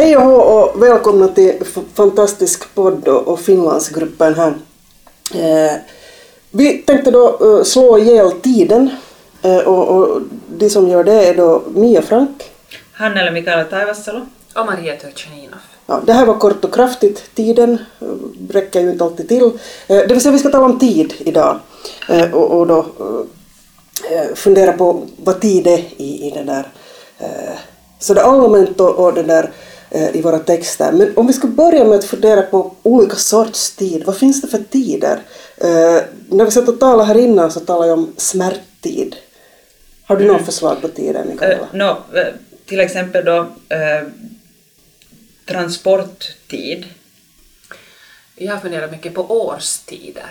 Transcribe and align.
Hej 0.00 0.16
och 0.16 0.22
hå 0.22 0.34
och 0.34 0.82
välkomna 0.82 1.28
till 1.28 1.64
Fantastisk 1.94 2.74
podd 2.74 3.08
och 3.08 3.28
och 3.28 3.40
Finlandsgruppen 3.40 4.34
här. 4.34 4.54
Eh, 5.34 5.76
vi 6.50 6.78
tänkte 6.78 7.10
då 7.10 7.38
eh, 7.40 7.64
slå 7.64 7.98
ihjäl 7.98 8.32
tiden 8.32 8.90
eh, 9.42 9.58
och, 9.58 9.88
och 9.88 10.20
de 10.48 10.70
som 10.70 10.88
gör 10.88 11.04
det 11.04 11.28
är 11.28 11.34
då 11.34 11.62
Mia 11.74 12.02
Frank. 12.02 12.50
Hannele 12.92 13.30
Mikaela 13.30 13.64
Taivassalo. 13.64 14.26
Och 14.54 14.66
Maria 14.66 14.96
Turchaninov. 14.96 15.58
Ja, 15.86 16.00
det 16.06 16.12
här 16.12 16.26
var 16.26 16.34
kort 16.34 16.64
och 16.64 16.74
kraftigt, 16.74 17.34
tiden 17.34 17.78
räcker 18.50 18.80
ju 18.80 18.90
inte 18.90 19.04
alltid 19.04 19.28
till. 19.28 19.44
Eh, 19.44 19.96
Det 19.96 20.06
vill 20.06 20.20
säga 20.20 20.32
vi 20.32 20.38
ska 20.38 20.48
tala 20.48 20.64
om 20.64 20.78
tid 20.78 21.14
idag 21.18 21.60
Eh, 22.08 22.34
och, 22.34 22.58
och 22.58 22.66
då 22.66 22.78
eh, 24.10 24.34
fundera 24.34 24.72
på 24.72 25.02
vad 25.16 25.40
tid 25.40 25.66
är 25.66 25.78
i, 25.96 26.28
i 26.28 26.32
det 26.34 26.42
där 26.42 26.68
eh, 27.18 27.54
så 27.98 28.14
det 28.14 28.22
allmänt 28.22 28.80
och, 28.80 28.98
och 28.98 29.14
det 29.14 29.22
där 29.22 29.44
eh, 29.44 29.50
i 29.90 30.22
våra 30.22 30.38
texter. 30.38 30.92
Men 30.92 31.16
om 31.16 31.26
vi 31.26 31.32
ska 31.32 31.46
börja 31.46 31.84
med 31.84 31.98
att 31.98 32.04
fundera 32.04 32.42
på 32.42 32.74
olika 32.82 33.16
sorts 33.16 33.76
tid, 33.76 34.04
vad 34.06 34.16
finns 34.16 34.40
det 34.40 34.48
för 34.48 34.58
tider? 34.58 35.22
Eh, 35.56 36.02
När 36.28 36.44
vi 36.44 36.50
satt 36.50 36.68
och 36.68 36.80
talade 36.80 37.04
här 37.04 37.18
innan 37.18 37.50
så 37.50 37.60
talade 37.60 37.88
jag 37.88 37.98
om 37.98 38.12
smärttid. 38.16 39.16
Har 40.04 40.16
du 40.16 40.26
något 40.26 40.44
förslag 40.44 40.80
på 40.82 40.88
tider, 40.88 41.24
Mikaela? 41.24 41.54
Eh, 41.54 41.66
nå, 41.72 41.88
eh, 41.90 42.34
till 42.66 42.80
exempel 42.80 43.24
då 43.24 43.38
eh, 43.68 44.08
transporttid. 45.46 46.84
Jag 48.36 48.52
har 48.52 48.60
funderat 48.60 48.90
mycket 48.90 49.14
på 49.14 49.22
årstider. 49.22 50.30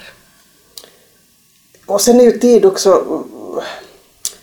Och 1.86 2.02
sen 2.02 2.20
är 2.20 2.24
ju 2.24 2.40
tid 2.40 2.66
också 2.66 2.90
uh, 2.90 3.64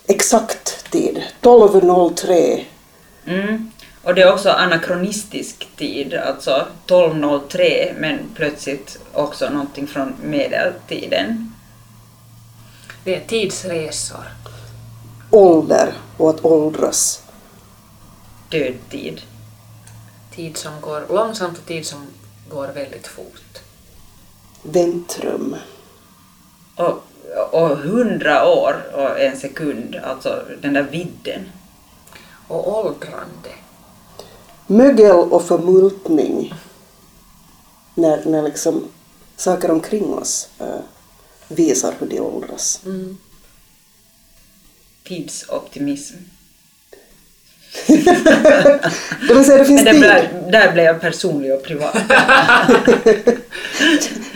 exakt 0.06 0.90
tid, 0.90 1.22
12.03. 1.42 2.64
Mm. 3.26 3.70
Och 4.06 4.14
det 4.14 4.22
är 4.22 4.32
också 4.32 4.50
anakronistisk 4.50 5.68
tid, 5.76 6.14
alltså 6.14 6.66
1203, 6.86 7.94
men 7.98 8.18
plötsligt 8.34 8.98
också 9.12 9.50
någonting 9.50 9.86
från 9.86 10.14
medeltiden. 10.22 11.52
Det 13.04 13.16
är 13.16 13.26
tidsresor. 13.26 14.24
ålder 15.30 15.92
och 16.16 16.30
att 16.30 16.44
åldras. 16.44 17.22
Dödtid. 18.48 19.22
Tid 20.34 20.56
som 20.56 20.80
går 20.80 21.06
långsamt 21.08 21.58
och 21.58 21.66
tid 21.66 21.86
som 21.86 22.06
går 22.50 22.68
väldigt 22.68 23.06
fort. 23.06 23.58
Väntrum. 24.62 25.56
Och, 26.76 27.04
och 27.50 27.76
hundra 27.76 28.48
år 28.48 28.82
och 28.94 29.20
en 29.20 29.36
sekund, 29.36 29.96
alltså 29.96 30.44
den 30.60 30.72
där 30.72 30.82
vidden. 30.82 31.48
Och 32.48 32.78
åldrande. 32.78 33.50
Mögel 34.66 35.16
och 35.16 35.44
förmultning. 35.44 36.54
När, 37.94 38.24
när 38.24 38.42
liksom 38.42 38.84
saker 39.36 39.70
omkring 39.70 40.14
oss 40.14 40.48
uh, 40.60 40.80
visar 41.48 41.94
hur 41.98 42.06
de 42.06 42.20
åldras. 42.20 42.80
Mm. 42.84 43.16
Tidsoptimism. 45.04 46.16
Det 49.28 49.34
vill 49.34 49.44
säga 49.44 49.58
det 49.58 49.64
finns 49.64 49.84
Men 49.84 50.00
det 50.00 50.20
tid. 50.20 50.52
där 50.52 50.72
blev 50.72 50.84
jag 50.84 51.00
personlig 51.00 51.54
och 51.54 51.62
privat. 51.62 51.96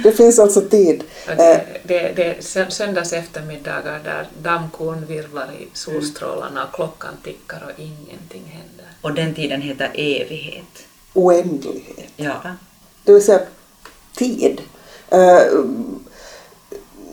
Det 0.03 0.13
finns 0.13 0.39
alltså 0.39 0.61
tid. 0.61 1.03
Och 1.27 1.31
Eh, 1.33 1.37
det, 1.37 1.99
det, 1.99 2.13
det 2.17 2.25
är 2.25 2.35
sö- 2.41 2.69
söndags 2.71 3.13
eftermiddagar 3.13 4.01
där 4.05 4.27
dammkorn 4.43 5.07
virvlar 5.07 5.49
i 5.61 5.69
solstrålarna 5.73 6.65
och 6.65 6.75
klockan 6.75 7.15
tickar 7.25 7.63
och 7.67 7.81
ingenting 7.81 8.43
händer. 8.45 8.87
Och 9.01 9.15
den 9.15 9.35
tiden 9.35 9.63
heter 9.63 9.91
evighet. 9.95 10.65
oändlighet. 11.13 12.13
Ja. 12.17 12.41
Det 13.05 13.13
vill 13.13 13.25
säga 13.25 13.41
tid. 14.17 14.61
Eh, 15.11 15.41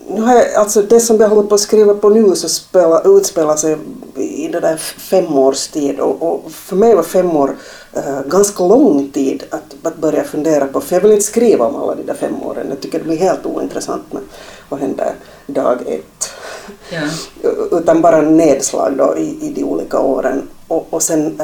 nu 0.08 0.20
har 0.20 0.34
jag, 0.34 0.54
alltså 0.54 0.82
det 0.82 1.00
som 1.00 1.20
jag 1.20 1.28
håller 1.28 1.48
på 1.48 1.54
att 1.54 1.60
skriva 1.60 1.94
på 1.94 2.08
nu 2.08 2.34
så 2.36 2.48
spela, 2.48 3.02
utspelar 3.04 3.56
sig 3.56 3.76
i 4.16 4.48
det 4.48 4.60
där 4.60 4.76
femårstid 4.76 6.00
och, 6.00 6.22
och 6.22 6.52
för 6.52 6.76
mig 6.76 6.94
var 6.94 7.02
fem 7.02 7.36
år 7.36 7.56
eh, 7.92 8.20
ganska 8.26 8.64
lång 8.64 9.10
tid 9.10 9.44
att, 9.50 9.86
att 9.86 9.96
börja 9.96 10.24
fundera 10.24 10.66
på 10.66 10.80
för 10.80 10.96
jag 10.96 11.00
vill 11.00 11.12
inte 11.12 11.24
skriva 11.24 11.66
om 11.66 11.76
alla 11.76 11.94
de 11.94 12.02
där 12.02 12.14
fem 12.14 12.42
åren. 12.42 12.66
Jag 12.68 12.80
tycker 12.80 12.98
det 12.98 13.04
blir 13.04 13.16
helt 13.16 13.46
ointressant 13.46 14.12
med 14.12 14.22
vad 14.68 14.80
händer 14.80 15.14
dag 15.46 15.78
ett. 15.86 16.30
ja. 16.90 17.00
Utan 17.78 18.00
bara 18.00 18.20
nedslag 18.20 18.94
då 18.98 19.16
i, 19.18 19.38
i 19.46 19.52
de 19.54 19.64
olika 19.64 19.98
åren 20.00 20.48
och, 20.68 20.86
och 20.90 21.02
sen 21.02 21.40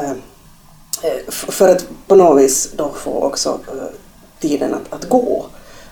f- 1.29 1.47
för 1.49 1.69
att 1.69 1.87
på 2.07 2.15
något 2.15 2.43
vis 2.43 2.71
då 2.77 2.91
få 2.95 3.23
också 3.23 3.49
eh, 3.69 3.83
tiden 4.41 4.75
att, 4.75 4.93
att 5.03 5.09
gå. 5.09 5.45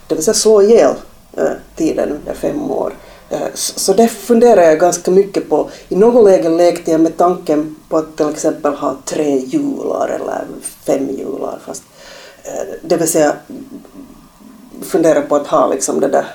Det 0.09 0.15
vill 0.15 0.25
säga 0.25 0.35
slå 0.35 0.63
ihjäl 0.63 0.95
tiden 1.77 2.11
under 2.13 2.35
fem 2.35 2.71
år. 2.71 2.93
Eh, 3.31 3.39
Så 3.55 3.93
det 3.93 4.09
funderar 4.09 4.63
jag 4.63 4.79
ganska 4.81 5.11
mycket 5.11 5.49
på. 5.49 5.71
I 5.89 5.97
något 5.97 6.25
läge 6.25 6.49
lekte 6.49 6.91
jag 6.91 7.01
med 7.01 7.17
tanken 7.17 7.77
på 7.89 7.97
att 7.97 8.17
till 8.17 8.29
exempel 8.31 8.73
ha 8.75 8.97
tre 9.05 9.39
jular 9.39 10.09
eller 10.09 10.45
fem 10.87 11.09
jular. 11.11 11.59
Fast, 11.67 11.83
eh, 12.45 12.75
det 12.83 12.97
vill 12.97 13.09
säga 13.09 13.37
fundera 14.83 15.23
på 15.23 15.37
att 15.37 15.47
ha 15.47 15.69
liksom 15.69 16.01
det 16.01 16.09
där 16.09 16.27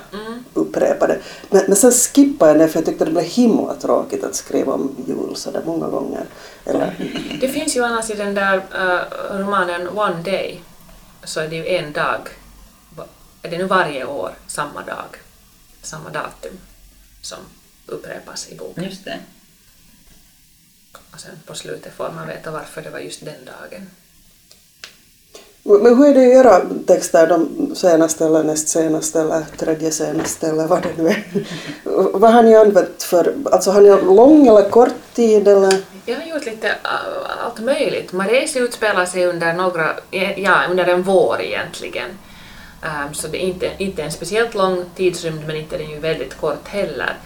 upprepade. 0.54 1.18
Men, 1.50 1.62
men 1.66 1.76
sen 1.76 1.92
skippade 1.92 2.50
jag 2.52 2.60
det 2.60 2.68
för 2.68 2.78
jag 2.78 2.86
tyckte 2.86 3.04
det 3.04 3.10
blev 3.10 3.24
himla 3.24 3.74
tråkigt 3.74 4.24
att 4.24 4.34
skriva 4.34 4.72
om 4.72 4.90
jul 5.06 5.36
så 5.36 5.50
där 5.50 5.62
många 5.66 5.86
gånger. 5.88 6.24
Eller, 6.64 7.10
Det 7.40 7.48
finns 7.48 7.76
ju 7.76 7.84
annars 7.84 8.10
i 8.10 8.14
den 8.14 8.34
där 8.34 8.56
eh, 8.56 9.38
romanen 9.38 9.88
One 9.88 10.22
Day 10.24 10.60
så 11.24 11.40
är 11.40 11.48
det 11.48 11.56
ju 11.56 11.66
en 11.68 11.92
dag, 11.92 12.18
är 13.48 13.50
det 13.50 13.58
nu 13.58 13.64
varje 13.64 14.04
år 14.04 14.32
samma 14.46 14.82
dag, 14.82 15.16
samma 15.82 16.10
datum 16.10 16.58
som 17.22 17.38
upprepas 17.86 18.48
i 18.48 18.56
boken. 18.56 18.84
Just 18.84 19.04
det. 19.04 19.18
Och 21.12 21.20
sen 21.20 21.30
på 21.46 21.54
slutet 21.54 21.92
får 21.92 22.10
man 22.16 22.26
veta 22.26 22.50
varför 22.50 22.82
det 22.82 22.90
var 22.90 22.98
just 22.98 23.24
den 23.24 23.44
dagen. 23.44 23.90
Men 25.82 25.98
hur 25.98 26.06
är 26.06 26.14
det 26.14 26.26
att 26.26 26.34
göra 26.34 26.60
texter, 26.86 27.26
de 27.26 27.74
senaste 27.74 28.26
eller 28.26 28.42
näst 28.42 28.68
senaste 28.68 29.20
eller 29.20 29.44
tredje 29.56 29.90
senaste 29.90 30.48
eller 30.48 30.66
vad 30.66 30.82
det 30.82 31.02
nu 31.02 31.08
är? 31.08 31.24
vad 32.18 32.32
har 32.32 32.42
ni 32.42 32.56
använt 32.56 33.02
för, 33.02 33.34
alltså 33.52 33.70
har 33.70 33.80
ni 33.80 33.88
lång 33.88 34.46
eller 34.46 34.70
kort 34.70 35.14
tid 35.14 35.48
eller? 35.48 35.82
Jag 36.06 36.16
har 36.16 36.26
gjort 36.26 36.46
lite 36.46 36.74
allt 37.44 37.60
möjligt. 37.60 38.12
Maresi 38.12 38.58
utspelar 38.58 39.06
sig 39.06 39.26
under 39.26 39.52
några, 39.52 39.96
ja, 40.36 40.62
under 40.70 40.86
en 40.86 41.02
vår 41.02 41.40
egentligen. 41.40 42.10
Ähm, 42.82 43.14
så 43.14 43.28
det 43.28 43.44
är 43.44 43.46
inte, 43.46 43.72
inte 43.78 44.02
en 44.02 44.12
speciellt 44.12 44.54
lång 44.54 44.84
tidsrymd 44.94 45.46
men 45.46 45.56
inte 45.56 45.78
den 45.78 45.90
ju 45.90 45.98
väldigt 45.98 46.34
kort 46.34 46.68
heller. 46.68 47.16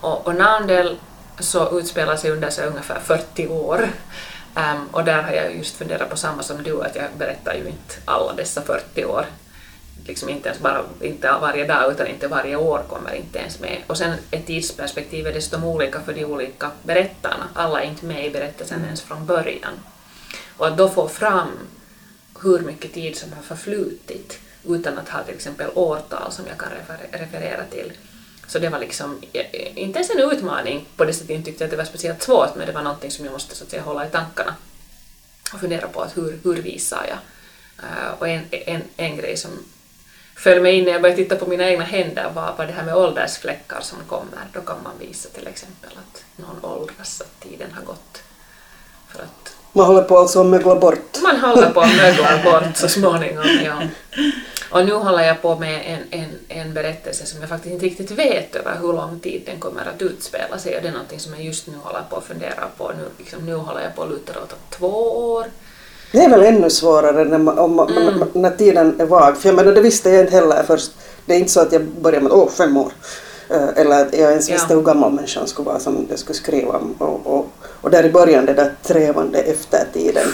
Och, 0.00 0.26
och 0.26 0.34
Nandel 0.34 0.96
så 1.38 1.78
utspelar 1.78 2.16
sig 2.16 2.30
under 2.30 2.50
så 2.50 2.62
ungefär 2.62 3.00
40 3.00 3.48
år. 3.48 3.88
Ähm, 4.56 4.88
och 4.92 5.04
där 5.04 5.22
har 5.22 5.32
jag 5.32 5.56
just 5.56 5.76
funderat 5.76 6.10
på 6.10 6.16
samma 6.16 6.42
som 6.42 6.62
du, 6.62 6.82
att 6.82 6.96
jag 6.96 7.04
berättar 7.18 7.54
ju 7.54 7.66
inte 7.66 7.94
alla 8.04 8.32
dessa 8.32 8.62
40 8.62 9.04
år. 9.04 9.26
Liksom 10.06 10.28
inte 10.28 10.48
ens 10.48 10.60
bara, 10.60 10.82
inte 11.00 11.32
varje 11.40 11.66
dag 11.66 11.92
utan 11.92 12.06
inte 12.06 12.28
varje 12.28 12.56
år 12.56 12.82
kommer 12.88 13.14
inte 13.14 13.38
ens 13.38 13.60
med. 13.60 13.78
Och 13.86 13.98
sen 13.98 14.14
är 14.30 14.40
tidsperspektivet 14.40 15.34
dessutom 15.34 15.64
olika 15.64 16.00
för 16.00 16.12
de 16.12 16.24
olika 16.24 16.70
berättarna. 16.82 17.48
Alla 17.54 17.82
är 17.82 17.86
inte 17.86 18.06
med 18.06 18.26
i 18.26 18.30
berättelsen 18.30 18.84
ens 18.84 19.02
från 19.02 19.26
början. 19.26 19.72
Och 20.56 20.66
att 20.66 20.76
då 20.76 20.88
få 20.88 21.08
fram 21.08 21.48
hur 22.42 22.58
mycket 22.58 22.94
tid 22.94 23.16
som 23.16 23.32
har 23.32 23.42
förflutit 23.42 24.40
utan 24.68 24.98
att 24.98 25.08
ha 25.08 25.22
till 25.22 25.34
exempel 25.34 25.70
årtal 25.74 26.32
som 26.32 26.44
jag 26.46 26.58
kan 26.58 26.68
refer- 26.68 27.18
referera 27.18 27.64
till. 27.64 27.92
Så 28.46 28.58
det 28.58 28.68
var 28.68 28.78
liksom 28.78 29.22
inte 29.74 29.98
ens 29.98 30.10
en 30.10 30.18
utmaning 30.32 30.86
på 30.96 31.04
det 31.04 31.12
sättet 31.12 31.30
jag 31.36 31.44
tyckte 31.44 31.64
att 31.64 31.70
det 31.70 31.76
var 31.76 31.84
speciellt 31.84 32.22
svårt 32.22 32.54
men 32.56 32.66
det 32.66 32.72
var 32.72 32.82
någonting 32.82 33.10
som 33.10 33.24
jag 33.24 33.32
måste 33.32 33.54
så 33.56 33.64
att 33.64 33.70
säga 33.70 33.82
hålla 33.82 34.06
i 34.06 34.10
tankarna 34.10 34.54
och 35.54 35.60
fundera 35.60 35.88
på 35.88 36.00
att 36.02 36.16
hur, 36.16 36.38
hur 36.44 36.54
visar 36.62 37.06
jag. 37.08 37.18
Eh, 37.84 38.12
och 38.18 38.28
en, 38.28 38.42
en, 38.50 38.82
en 38.96 39.16
grej 39.16 39.36
som 39.36 39.50
föll 40.36 40.60
mig 40.62 40.78
in 40.78 40.84
när 40.84 40.92
jag 40.92 41.02
började 41.02 41.22
titta 41.22 41.36
på 41.36 41.46
mina 41.46 41.70
egna 41.70 41.84
händer 41.84 42.30
var, 42.34 42.54
var 42.58 42.66
det 42.66 42.72
här 42.72 42.84
med 42.84 42.96
åldersfläckar 42.96 43.80
som 43.80 43.98
kommer. 44.08 44.38
Då 44.52 44.60
kan 44.60 44.76
man 44.84 44.92
visa 45.00 45.28
till 45.28 45.46
exempel 45.46 45.90
att 45.90 46.24
någon 46.36 46.64
åldras, 46.72 47.20
att 47.20 47.40
tiden 47.40 47.72
har 47.72 47.82
gått. 47.82 48.22
För 49.08 49.22
att 49.22 49.54
Man 49.72 49.86
håller 49.86 50.02
på 50.02 50.18
alltså 50.18 50.40
att 50.40 50.46
mögla 50.46 50.76
bort. 50.76 51.18
man 51.22 51.40
håller 51.40 51.70
på 51.70 51.80
att 51.80 51.96
mögla 51.96 52.42
bort 52.44 52.76
så 52.76 52.88
småningom. 52.88 53.44
Ja. 53.64 53.82
Och 54.72 54.86
nu 54.86 54.92
håller 54.92 55.22
jag 55.22 55.42
på 55.42 55.58
med 55.58 55.82
en, 55.86 56.20
en, 56.20 56.30
en 56.48 56.74
berättelse 56.74 57.26
som 57.26 57.40
jag 57.40 57.48
faktiskt 57.48 57.72
inte 57.72 57.86
riktigt 57.86 58.10
vet 58.10 58.56
över 58.56 58.78
hur 58.80 58.92
lång 58.92 59.20
tid 59.20 59.42
den 59.46 59.60
kommer 59.60 59.80
att 59.94 60.02
utspela 60.02 60.58
sig 60.58 60.76
och 60.76 60.82
det 60.82 60.88
är 60.88 60.92
någonting 60.92 61.20
som 61.20 61.32
jag 61.34 61.44
just 61.44 61.66
nu 61.66 61.72
håller 61.82 62.02
på 62.10 62.16
att 62.16 62.24
fundera 62.24 62.64
på. 62.78 62.88
Nu, 62.88 63.04
liksom, 63.18 63.46
nu 63.46 63.54
håller 63.54 63.82
jag 63.82 63.94
på 63.94 64.02
att 64.02 64.10
luta 64.10 64.32
åt 64.42 64.54
två 64.70 64.86
år. 65.32 65.46
Det 66.12 66.18
är 66.18 66.30
väl 66.30 66.42
ännu 66.42 66.70
svårare 66.70 67.24
när, 67.24 67.38
man, 67.38 67.58
om, 67.58 67.80
mm. 67.80 68.28
när 68.32 68.50
tiden 68.50 69.00
är 69.00 69.06
vag. 69.06 69.36
För 69.36 69.48
jag 69.48 69.56
menar, 69.56 69.72
det 69.72 69.80
visste 69.80 70.10
jag 70.10 70.20
inte 70.20 70.36
heller 70.36 70.62
först. 70.62 70.92
Det 71.26 71.34
är 71.34 71.38
inte 71.38 71.52
så 71.52 71.60
att 71.60 71.72
jag 71.72 71.82
började 71.82 72.24
med 72.24 72.32
åh, 72.32 72.48
fem 72.48 72.76
år. 72.76 72.92
Eh, 73.50 73.68
eller 73.76 74.02
att 74.02 74.18
jag 74.18 74.30
ens 74.30 74.50
visste 74.50 74.66
Ja. 74.72 74.76
hur 74.76 74.82
gammal 74.82 75.12
människan 75.12 75.46
skulle 75.46 75.66
vara 75.66 75.80
som 75.80 76.06
jag 76.10 76.18
skulle 76.18 76.36
skriva 76.36 76.78
om. 76.78 76.94
Och, 76.98 77.26
och, 77.26 77.46
och 77.80 77.90
där 77.90 78.04
i 78.04 78.10
början 78.10 78.46
det 78.46 78.54
där 78.54 78.74
trevande 78.82 79.38
efter 79.38 79.86
tiden. 79.92 80.28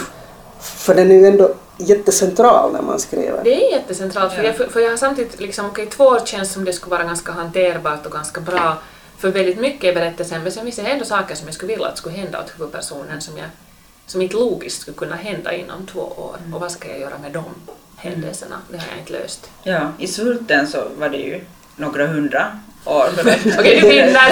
För 0.59 0.95
den 0.95 1.11
är 1.11 1.15
ju 1.15 1.25
ändå 1.25 1.49
jättecentral 1.79 2.73
när 2.73 2.81
man 2.81 2.99
skriver. 2.99 3.43
Det 3.43 3.65
är 3.65 3.71
jättecentralt 3.71 4.33
för, 4.33 4.43
Ja. 4.43 4.53
jag, 4.59 4.71
för, 4.71 4.79
jag 4.79 4.89
har 4.89 4.97
samtidigt, 4.97 5.39
liksom, 5.39 5.65
okej 5.65 5.85
två 5.85 6.03
år 6.05 6.19
känns 6.25 6.51
som 6.53 6.65
det 6.65 6.73
skulle 6.73 6.91
vara 6.95 7.03
ganska 7.03 7.31
hanterbart 7.31 8.05
och 8.05 8.11
ganska 8.11 8.41
bra 8.41 8.77
för 9.17 9.29
väldigt 9.29 9.59
mycket 9.59 9.83
i 9.83 9.93
berättelsen 9.93 10.43
men 10.43 10.51
sen 10.51 10.63
finns 10.63 10.75
det 10.75 10.81
ändå 10.81 11.05
saker 11.05 11.35
som 11.35 11.47
jag 11.47 11.55
skulle 11.55 11.73
vilja 11.73 11.87
att 11.87 11.97
skulle 11.97 12.15
hända 12.15 12.39
åt 12.39 12.51
huvudpersonen 12.59 13.21
som, 13.21 13.37
jag, 13.37 13.47
som 14.05 14.21
inte 14.21 14.35
logiskt 14.35 14.81
skulle 14.81 14.97
kunna 14.97 15.15
hända 15.15 15.53
inom 15.53 15.87
två 15.87 15.99
år 15.99 16.35
och 16.53 16.61
vad 16.61 16.71
ska 16.71 16.89
jag 16.89 16.99
göra 16.99 17.17
med 17.21 17.31
de 17.31 17.43
händelserna? 17.97 18.55
Det 18.71 18.77
har 18.77 18.85
jag 18.91 18.99
inte 18.99 19.13
löst. 19.13 19.49
Ja, 19.63 19.91
i 19.97 20.07
Svulten 20.07 20.67
så 20.67 20.77
var 20.99 21.09
det 21.09 21.17
ju 21.17 21.41
några 21.75 22.07
hundra 22.07 22.59
år. 22.85 23.07
Okej, 23.59 23.79
du 23.81 23.89
vinner! 23.89 24.31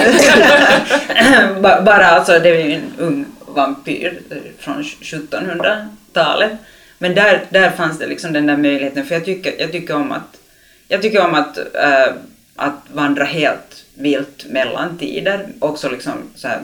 Ba- 1.62 1.82
Bara 1.82 2.06
alltså, 2.06 2.32
det 2.38 2.48
är 2.48 2.54
ju 2.66 2.72
en 2.74 2.92
ung 2.98 3.24
vampyr 3.46 4.22
från 4.58 4.82
1700-talet. 4.82 6.52
Men 6.98 7.14
där, 7.14 7.44
där 7.50 7.70
fanns 7.70 7.98
det 7.98 8.06
liksom 8.06 8.32
den 8.32 8.46
där 8.46 8.56
möjligheten, 8.56 9.06
för 9.06 9.14
jag 9.14 9.24
tycker, 9.24 9.54
jag 9.58 9.72
tycker 9.72 9.96
om 9.96 10.12
att, 10.12 10.40
jag 10.88 11.02
tycker 11.02 11.24
om 11.24 11.34
att, 11.34 11.58
äh, 11.58 12.14
att 12.56 12.80
vandra 12.92 13.24
helt 13.24 13.84
vilt 13.94 14.46
mellan 14.48 14.98
tider, 14.98 15.48
också 15.58 15.88
liksom 15.88 16.12
så 16.34 16.48
här 16.48 16.60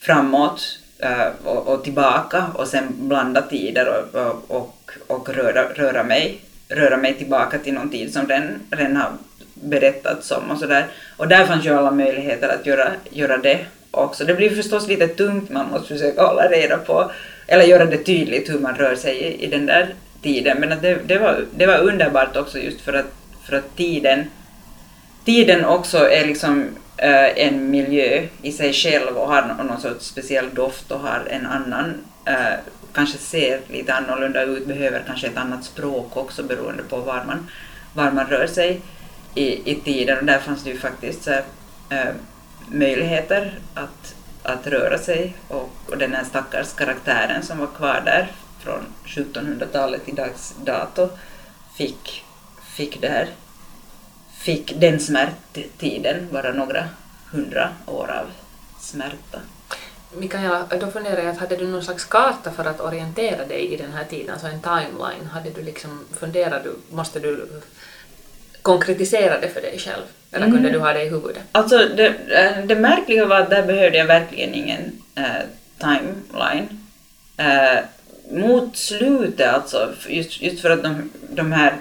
framåt 0.00 0.78
äh, 0.98 1.26
och, 1.44 1.68
och 1.68 1.84
tillbaka 1.84 2.46
och 2.54 2.68
sen 2.68 2.86
blanda 2.98 3.42
tider 3.42 3.88
och, 3.88 4.20
och, 4.20 4.44
och, 4.48 4.90
och 5.06 5.28
röra, 5.28 5.64
röra, 5.74 6.02
mig, 6.02 6.40
röra 6.68 6.96
mig 6.96 7.14
tillbaka 7.14 7.58
till 7.58 7.74
någon 7.74 7.90
tid 7.90 8.12
som 8.12 8.26
den 8.26 8.60
redan 8.70 8.96
har 8.96 9.12
berättats 9.54 10.30
om 10.30 10.50
och 10.50 10.58
sådär. 10.58 10.86
Och 11.16 11.28
där 11.28 11.46
fanns 11.46 11.66
ju 11.66 11.74
alla 11.74 11.90
möjligheter 11.90 12.48
att 12.48 12.66
göra, 12.66 12.90
göra 13.10 13.38
det 13.38 13.66
också. 13.90 14.24
Det 14.24 14.34
blir 14.34 14.50
förstås 14.50 14.88
lite 14.88 15.08
tungt, 15.08 15.50
man 15.50 15.70
måste 15.70 15.88
försöka 15.88 16.22
hålla 16.22 16.48
reda 16.48 16.78
på, 16.78 17.10
eller 17.50 17.64
göra 17.64 17.84
det 17.84 18.04
tydligt 18.04 18.50
hur 18.50 18.58
man 18.58 18.74
rör 18.74 18.94
sig 18.94 19.16
i, 19.16 19.44
i 19.44 19.46
den 19.46 19.66
där 19.66 19.94
tiden. 20.22 20.60
Men 20.60 20.72
att 20.72 20.82
det, 20.82 20.98
det, 21.06 21.18
var, 21.18 21.44
det 21.56 21.66
var 21.66 21.78
underbart 21.78 22.36
också 22.36 22.58
just 22.58 22.80
för 22.80 22.92
att, 22.92 23.12
för 23.46 23.56
att 23.56 23.76
tiden 23.76 24.24
tiden 25.24 25.64
också 25.64 26.10
är 26.10 26.26
liksom 26.26 26.68
äh, 26.96 27.46
en 27.46 27.70
miljö 27.70 28.26
i 28.42 28.52
sig 28.52 28.72
själv 28.72 29.16
och 29.16 29.28
har 29.28 29.42
någon 29.64 29.80
sorts 29.80 30.06
speciell 30.06 30.54
doft 30.54 30.90
och 30.90 31.00
har 31.00 31.26
en 31.30 31.46
annan, 31.46 31.94
äh, 32.24 32.58
kanske 32.92 33.18
ser 33.18 33.60
lite 33.68 33.94
annorlunda 33.94 34.42
ut, 34.42 34.66
behöver 34.66 35.02
kanske 35.06 35.26
ett 35.26 35.36
annat 35.36 35.64
språk 35.64 36.16
också 36.16 36.42
beroende 36.42 36.82
på 36.82 36.96
var 36.96 37.24
man, 37.26 37.48
var 37.94 38.10
man 38.10 38.26
rör 38.26 38.46
sig 38.46 38.80
i, 39.34 39.70
i 39.70 39.74
tiden 39.74 40.18
och 40.18 40.24
där 40.24 40.38
fanns 40.38 40.64
det 40.64 40.70
ju 40.70 40.78
faktiskt 40.78 41.28
äh, 41.28 42.08
möjligheter 42.68 43.54
att, 43.74 44.14
att 44.42 44.66
röra 44.66 44.98
sig 44.98 45.34
och, 45.48 45.70
och 45.90 45.98
den 45.98 46.14
här 46.14 46.24
stackars 46.24 46.72
karaktären 46.72 47.42
som 47.42 47.58
var 47.58 47.66
kvar 47.66 48.02
där 48.04 48.32
från 48.58 48.86
1700-talet 49.06 50.04
till 50.04 50.14
dags 50.14 50.54
dato 50.64 51.08
fick, 51.76 52.24
fick 52.76 53.00
det 53.00 53.08
här 53.08 53.28
fick 54.38 54.80
den 54.80 55.00
smärttiden 55.00 56.28
vara 56.30 56.52
några 56.52 56.84
hundra 57.32 57.68
år 57.86 58.10
av 58.10 58.26
smärta. 58.80 59.40
Mikaela, 60.16 60.66
då 60.80 60.86
funderar 60.86 61.22
jag, 61.22 61.34
hade 61.34 61.56
du 61.56 61.66
någon 61.68 61.82
slags 61.84 62.04
karta 62.04 62.50
för 62.50 62.64
att 62.64 62.80
orientera 62.80 63.44
dig 63.46 63.72
i 63.72 63.76
den 63.76 63.92
här 63.92 64.04
tiden, 64.04 64.30
alltså 64.32 64.46
en 64.46 64.60
timeline? 64.62 65.26
Hade 65.32 65.50
du 65.50 65.62
liksom, 65.62 66.04
funderar 66.20 66.62
du, 66.64 66.94
måste 66.96 67.20
du 67.20 67.48
konkretisera 68.62 69.40
det 69.40 69.48
för 69.48 69.60
dig 69.60 69.78
själv? 69.78 70.02
Eller 70.32 70.46
kunde 70.46 70.58
Mm. 70.58 70.72
du 70.72 70.78
ha 70.78 70.92
det 70.92 71.02
i 71.04 71.08
huvudet? 71.08 71.42
Alltså 71.52 71.78
det, 71.78 72.06
eh, 72.08 72.64
det 72.66 72.76
märkliga 72.76 73.26
var 73.26 73.40
att 73.40 73.50
där 73.50 73.62
behövde 73.66 73.98
jag 73.98 74.06
verkligen 74.06 74.54
ingen 74.54 75.02
eh, 75.14 75.24
timeline. 75.80 76.68
Eh, 77.36 77.84
mot 78.30 78.76
slutet 78.76 79.54
alltså, 79.54 79.92
just, 80.08 80.42
just 80.42 80.62
för 80.62 80.70
att 80.70 80.82
de, 80.82 81.10
de 81.30 81.52
här 81.52 81.76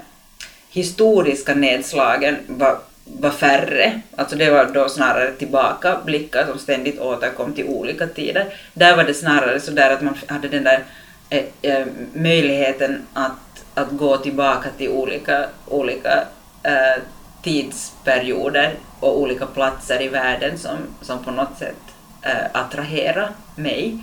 historiska 0.69 1.56
nedslagen 1.56 2.38
var, 2.48 2.80
var 3.04 3.30
färre, 3.30 4.01
alltså 4.16 4.36
det 4.36 4.50
var 4.50 4.66
då 4.66 4.90
snarare 4.90 5.31
tillbakablickar 5.31 6.46
som 6.46 6.60
ständigt 6.60 7.00
återkom 7.00 7.54
till 7.54 7.66
olika 7.66 8.07
tider. 8.07 8.54
Där 8.74 8.96
var 8.96 9.04
det 9.04 9.13
snarare 9.13 9.60
så 9.60 9.72
där 9.72 9.94
att 9.94 10.01
man 10.01 10.18
hade 10.28 10.48
den 10.48 10.63
där 10.63 10.84
eh, 11.30 11.44
eh, 11.62 11.86
möjligheten 12.13 13.07
att, 13.13 13.63
att 13.74 13.90
gå 13.92 14.18
tillbaka 14.18 14.69
till 14.78 14.90
olika, 14.90 15.46
olika 15.68 16.24
eh, 16.63 17.04
tidsperioder 17.44 18.74
och 19.00 19.19
olika 19.19 19.46
platser 19.46 20.01
i 20.01 20.07
världen 20.07 20.57
som, 20.57 20.78
som 21.01 21.24
på 21.24 21.31
något 21.31 21.57
sätt 21.60 21.75
äh, 22.21 22.45
attrahera 22.51 23.30
mig. 23.56 23.98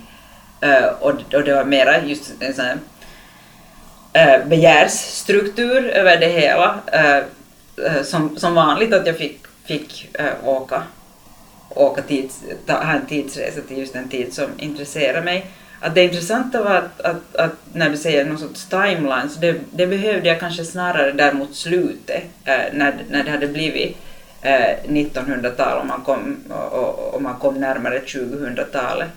Äh, 0.61 0.85
och, 0.99 1.13
och 1.33 1.43
det 1.43 1.53
var 1.53 1.63
mera 1.63 2.05
just 2.05 2.33
en 2.39 2.53
sån 2.53 2.65
här 2.65 2.77
äh, 4.13 4.47
begärsstruktur 4.47 5.87
över 5.87 6.17
det 6.17 6.29
hela. 6.29 6.79
Som, 8.03 8.37
som 8.37 8.55
vanligt 8.55 8.93
att 8.93 9.07
jag 9.07 9.17
fick, 9.17 9.39
fick 9.65 10.17
åka, 10.43 10.83
åka 11.69 12.01
tids, 12.01 12.43
ta, 12.65 12.73
ha 12.73 12.93
en 12.93 13.05
tidsresa 13.05 13.61
till 13.61 13.77
just 13.77 13.95
en 13.95 14.09
tid 14.09 14.33
som 14.33 14.49
intresserar 14.57 15.21
mig. 15.21 15.45
Att 15.79 15.95
det 15.95 16.03
intressanta 16.03 16.63
var 16.63 16.75
att, 16.75 17.01
att, 17.01 17.35
att 17.35 17.51
när 17.73 17.89
du 17.89 17.97
säger 17.97 18.25
någon 18.25 18.37
sorts 18.37 18.65
timeline, 18.65 19.29
så 19.29 19.39
det, 19.39 19.55
det 19.71 19.87
behövde 19.87 20.27
jag 20.27 20.39
kanske 20.39 20.65
snarare 20.65 21.11
där 21.11 21.33
mot 21.33 21.55
slutet, 21.55 22.23
när, 22.71 23.03
när 23.09 23.23
det 23.23 23.31
hade 23.31 23.47
blivit 23.47 23.97
eh, 24.41 24.75
1900-tal 24.87 25.79
och 25.79 25.85
man 25.85 26.01
kom, 26.01 26.37
och, 26.49 27.13
och, 27.13 27.21
man 27.21 27.35
kom 27.39 27.59
närmare 27.59 27.99
2000-talet 27.99 29.09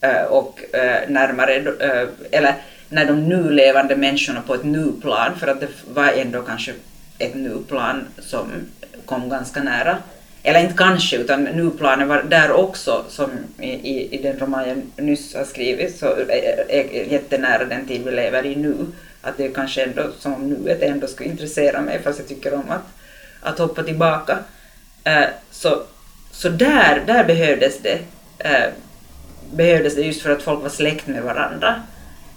eh, 0.00 0.22
och 0.22 0.74
eh, 0.74 1.08
närmare, 1.08 1.56
eh, 1.56 2.08
eller 2.30 2.54
när 2.88 3.06
de 3.06 3.28
nu 3.28 3.50
levande 3.50 3.96
människorna 3.96 4.42
på 4.42 4.54
ett 4.54 4.64
nu-plan, 4.64 5.36
för 5.38 5.46
att 5.46 5.60
det 5.60 5.68
var 5.94 6.08
ändå 6.08 6.42
kanske 6.42 6.72
ett 7.18 7.34
nu-plan 7.34 8.06
som 8.18 8.46
kom 9.04 9.28
ganska 9.28 9.62
nära. 9.62 9.98
Eller 10.42 10.60
inte 10.60 10.74
kanske, 10.74 11.16
utan 11.16 11.44
nu-planen 11.44 12.08
var 12.08 12.22
där 12.22 12.52
också, 12.52 13.04
som 13.08 13.30
i, 13.58 13.70
i, 13.70 14.14
i 14.18 14.22
den 14.22 14.38
roman 14.38 14.68
jag 14.68 15.04
nyss 15.04 15.34
har 15.34 15.44
skrivit, 15.44 15.98
så 15.98 16.06
är, 16.06 16.70
är 16.70 17.12
jättenära 17.12 17.64
den 17.64 17.86
tid 17.86 18.04
vi 18.04 18.10
lever 18.10 18.46
i 18.46 18.56
nu. 18.56 18.74
Att 19.22 19.36
det 19.36 19.48
kanske 19.48 19.84
ändå 19.84 20.02
som 20.18 20.48
nuet 20.48 20.82
ändå 20.82 21.06
skulle 21.06 21.30
intressera 21.30 21.80
mig, 21.80 22.00
fast 22.02 22.18
jag 22.18 22.28
tycker 22.28 22.54
om 22.54 22.70
att, 22.70 22.86
att 23.40 23.58
hoppa 23.58 23.82
tillbaka. 23.82 24.38
Eh, 25.10 25.28
så, 25.50 25.82
så 26.30 26.48
där, 26.48 27.02
där 27.06 27.24
behövdes 27.24 27.78
det 27.78 27.98
eh, 28.38 28.68
behövdes 29.52 29.94
det 29.94 30.02
just 30.02 30.22
för 30.22 30.30
att 30.30 30.42
folk 30.42 30.62
var 30.62 30.68
släkt 30.68 31.06
med 31.06 31.22
varandra. 31.22 31.82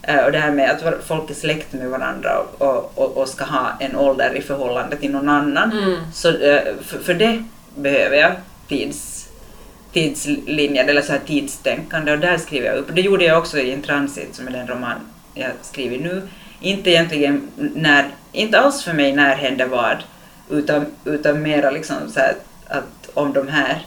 Eh, 0.01 0.25
och 0.25 0.31
det 0.31 0.39
här 0.39 0.51
med 0.51 0.71
att 0.71 1.03
folk 1.05 1.29
är 1.29 1.33
släkt 1.33 1.73
med 1.73 1.89
varandra 1.89 2.29
och, 2.39 2.61
och, 2.67 2.91
och, 2.95 3.17
och 3.17 3.29
ska 3.29 3.45
ha 3.45 3.71
en 3.79 3.95
ålder 3.95 4.35
i 4.35 4.41
förhållande 4.41 4.97
till 4.97 5.11
någon 5.11 5.29
annan. 5.29 5.71
Mm. 5.71 5.99
Så 6.13 6.31
för, 6.81 6.99
för 7.03 7.13
det 7.13 7.43
behöver 7.75 8.17
jag 8.17 8.31
tids, 8.67 9.29
tidslinjer 9.93 10.87
eller 10.87 11.01
så 11.01 11.11
här 11.11 11.21
tidstänkande 11.27 12.11
och 12.11 12.19
där 12.19 12.37
skriver 12.37 12.67
jag 12.67 12.77
upp. 12.77 12.95
Det 12.95 13.01
gjorde 13.01 13.25
jag 13.25 13.37
också 13.37 13.59
i 13.59 13.71
en 13.71 13.81
transit 13.81 14.35
som 14.35 14.47
är 14.47 14.51
den 14.51 14.67
roman 14.67 14.97
jag 15.33 15.51
skriver 15.61 15.97
nu. 15.97 16.21
Inte 16.61 16.89
egentligen 16.89 17.47
när, 17.55 18.05
inte 18.31 18.59
alls 18.59 18.83
för 18.83 18.93
mig 18.93 19.13
när 19.13 19.35
hände 19.35 19.65
vad, 19.65 19.97
utan, 20.49 20.85
utan 21.05 21.41
mera 21.41 21.71
liksom 21.71 21.97
så 22.09 22.19
här 22.19 22.35
att 22.73 23.09
om 23.13 23.33
de 23.33 23.47
här 23.47 23.85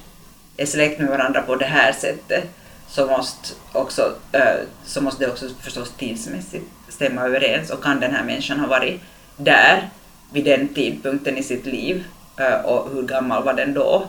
är 0.57 0.67
släkt 0.67 1.01
med 1.01 1.09
varandra 1.09 1.43
på 1.43 1.57
det 1.57 1.65
här 1.65 1.93
sättet 1.93 2.45
så 2.89 3.07
måste, 3.07 3.55
också, 3.73 4.15
eh, 4.33 4.57
så 4.85 5.01
måste 5.01 5.25
det 5.25 5.31
också 5.31 5.49
förstås 5.61 5.93
tidsmässigt 5.99 6.65
stämma 6.89 7.23
överens 7.23 7.71
och 7.71 7.83
kan 7.83 8.01
den 8.01 8.15
här 8.15 8.25
människan 8.25 8.61
ha 8.61 8.67
varit 8.67 9.01
där 9.37 9.89
vid 10.33 10.45
den 10.45 10.69
tidpunkten 10.69 11.39
i 11.39 11.43
sitt 11.43 11.67
liv 11.67 12.05
eh, 12.41 12.65
och 12.65 12.91
hur 12.91 13.03
gammal 13.03 13.45
var 13.45 13.55
den 13.55 13.75
då? 13.75 14.09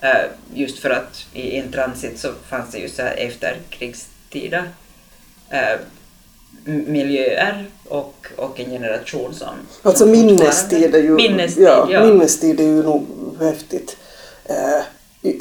Eh, 0.00 0.24
just 0.54 0.78
för 0.78 0.90
att 0.90 1.26
i 1.32 1.58
en 1.58 1.72
transit 1.72 2.18
så 2.18 2.32
fanns 2.48 2.70
det 2.70 2.78
ju 2.78 2.88
så 2.88 3.02
här 3.02 3.14
efterkrigstida 3.16 4.64
miljöer 6.64 7.66
och, 7.88 8.26
och 8.36 8.60
en 8.60 8.70
generation 8.70 9.34
som... 9.34 9.48
Alltså 9.82 10.04
som 10.04 10.10
minnestid 10.10 10.94
är 10.94 11.02
ju, 11.02 11.14
Minnestid, 11.14 11.64
ja, 11.64 11.88
ja. 11.90 12.06
minnestid 12.06 12.60
är 12.60 12.64
ju 12.64 12.82
nog 12.82 13.06
häftigt. 13.40 13.96
Eh, 14.44 14.82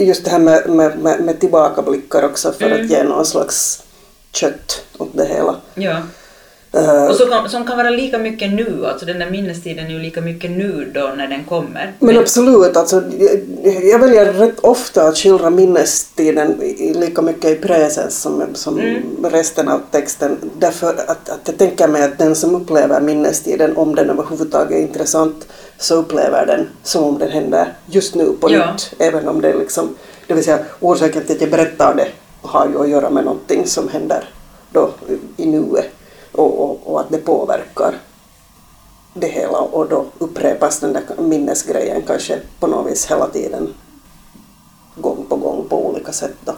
just 0.08 0.24
det 0.26 0.32
här 0.32 0.40
med, 0.40 0.70
med, 0.70 1.00
med, 1.00 1.20
med 1.20 1.40
tillbakablickar 1.40 2.24
också 2.24 2.52
för 2.52 2.66
Mm. 2.66 2.82
att 2.86 2.90
ge 2.92 3.04
någon 3.04 3.26
slags 3.26 3.84
kött 4.32 4.86
åt 4.98 5.10
det 5.18 5.26
hela. 5.26 5.56
Ja. 5.74 5.98
Eh, 6.76 7.06
Och 7.10 7.16
så 7.16 7.26
kan, 7.26 7.50
som 7.50 7.66
kan 7.68 7.78
vara 7.78 7.90
lika 7.90 8.18
mycket 8.18 8.54
nu, 8.54 8.86
alltså 8.86 9.06
den 9.06 9.20
där 9.20 9.30
minnestiden 9.30 9.86
är 9.86 9.90
ju 9.90 10.00
lika 10.00 10.22
mycket 10.22 10.52
nu 10.52 10.92
då 10.94 11.14
när 11.18 11.28
den 11.28 11.44
kommer. 11.44 11.94
Men 12.00 12.18
absolut, 12.18 12.78
alltså, 12.78 13.04
jag- 13.64 13.84
jag 13.86 14.00
väljer 14.00 14.34
rätt 14.34 14.60
ofta 14.60 15.08
att 15.08 15.18
skildra 15.18 15.50
minnestiden 15.50 16.58
lika 16.96 17.22
mycket 17.22 17.46
i 17.52 17.56
presens 17.56 18.22
som, 18.22 18.44
som 18.54 18.82
resten 19.24 19.68
av 19.68 19.82
texten. 19.92 20.38
Därför 20.60 20.90
att, 20.90 21.30
att 21.30 21.42
jag 21.46 21.58
tänker 21.58 21.88
mig 21.88 22.04
att 22.04 22.18
den 22.18 22.36
som 22.36 22.56
upplever 22.56 23.02
minnestiden, 23.02 23.78
om 23.78 23.96
den 23.96 24.10
överhuvudtaget 24.10 24.72
är 24.78 24.82
intressant, 24.82 25.48
så 25.78 25.96
upplever 25.96 26.46
den 26.46 26.68
som 26.84 27.04
om 27.04 27.18
den 27.20 27.30
händer 27.32 27.74
just 27.86 28.16
nu 28.16 28.26
på 28.42 28.52
Ja. 28.52 28.72
nytt. 28.72 28.94
Även 29.00 29.28
om 29.28 29.42
det 29.42 29.54
liksom, 29.56 29.96
det 30.28 30.34
vill 30.34 30.44
säga 30.44 30.60
orsaken 30.80 31.24
till 31.24 31.36
att 31.36 31.42
jag 31.42 31.52
berättar 31.52 31.96
det 31.96 32.08
har 32.42 32.68
ju 32.70 32.82
att 32.82 32.90
göra 32.90 33.10
med 33.10 33.24
någonting 33.26 33.68
som 33.68 33.90
händer 33.90 34.24
då 34.72 34.90
i 35.38 35.46
nuet 35.46 35.86
och, 36.34 36.64
och, 36.64 36.94
och 36.94 37.00
att 37.00 37.10
det 37.10 37.18
påverkar 37.18 37.96
det 39.14 39.28
hela 39.28 39.58
och 39.58 39.90
då 39.90 40.06
upprepas 40.18 40.80
den 40.80 40.94
där 40.94 41.04
minnesgrejen 41.18 42.02
kanske 42.08 42.40
på 42.60 42.68
något 42.68 42.92
vis 42.92 43.12
hela 43.12 43.28
tiden 43.28 43.74
gång 44.96 45.26
på 45.30 45.36
gång 45.36 45.68
på 45.70 45.88
olika 45.88 46.12
sätt. 46.12 46.36
Då. 46.46 46.56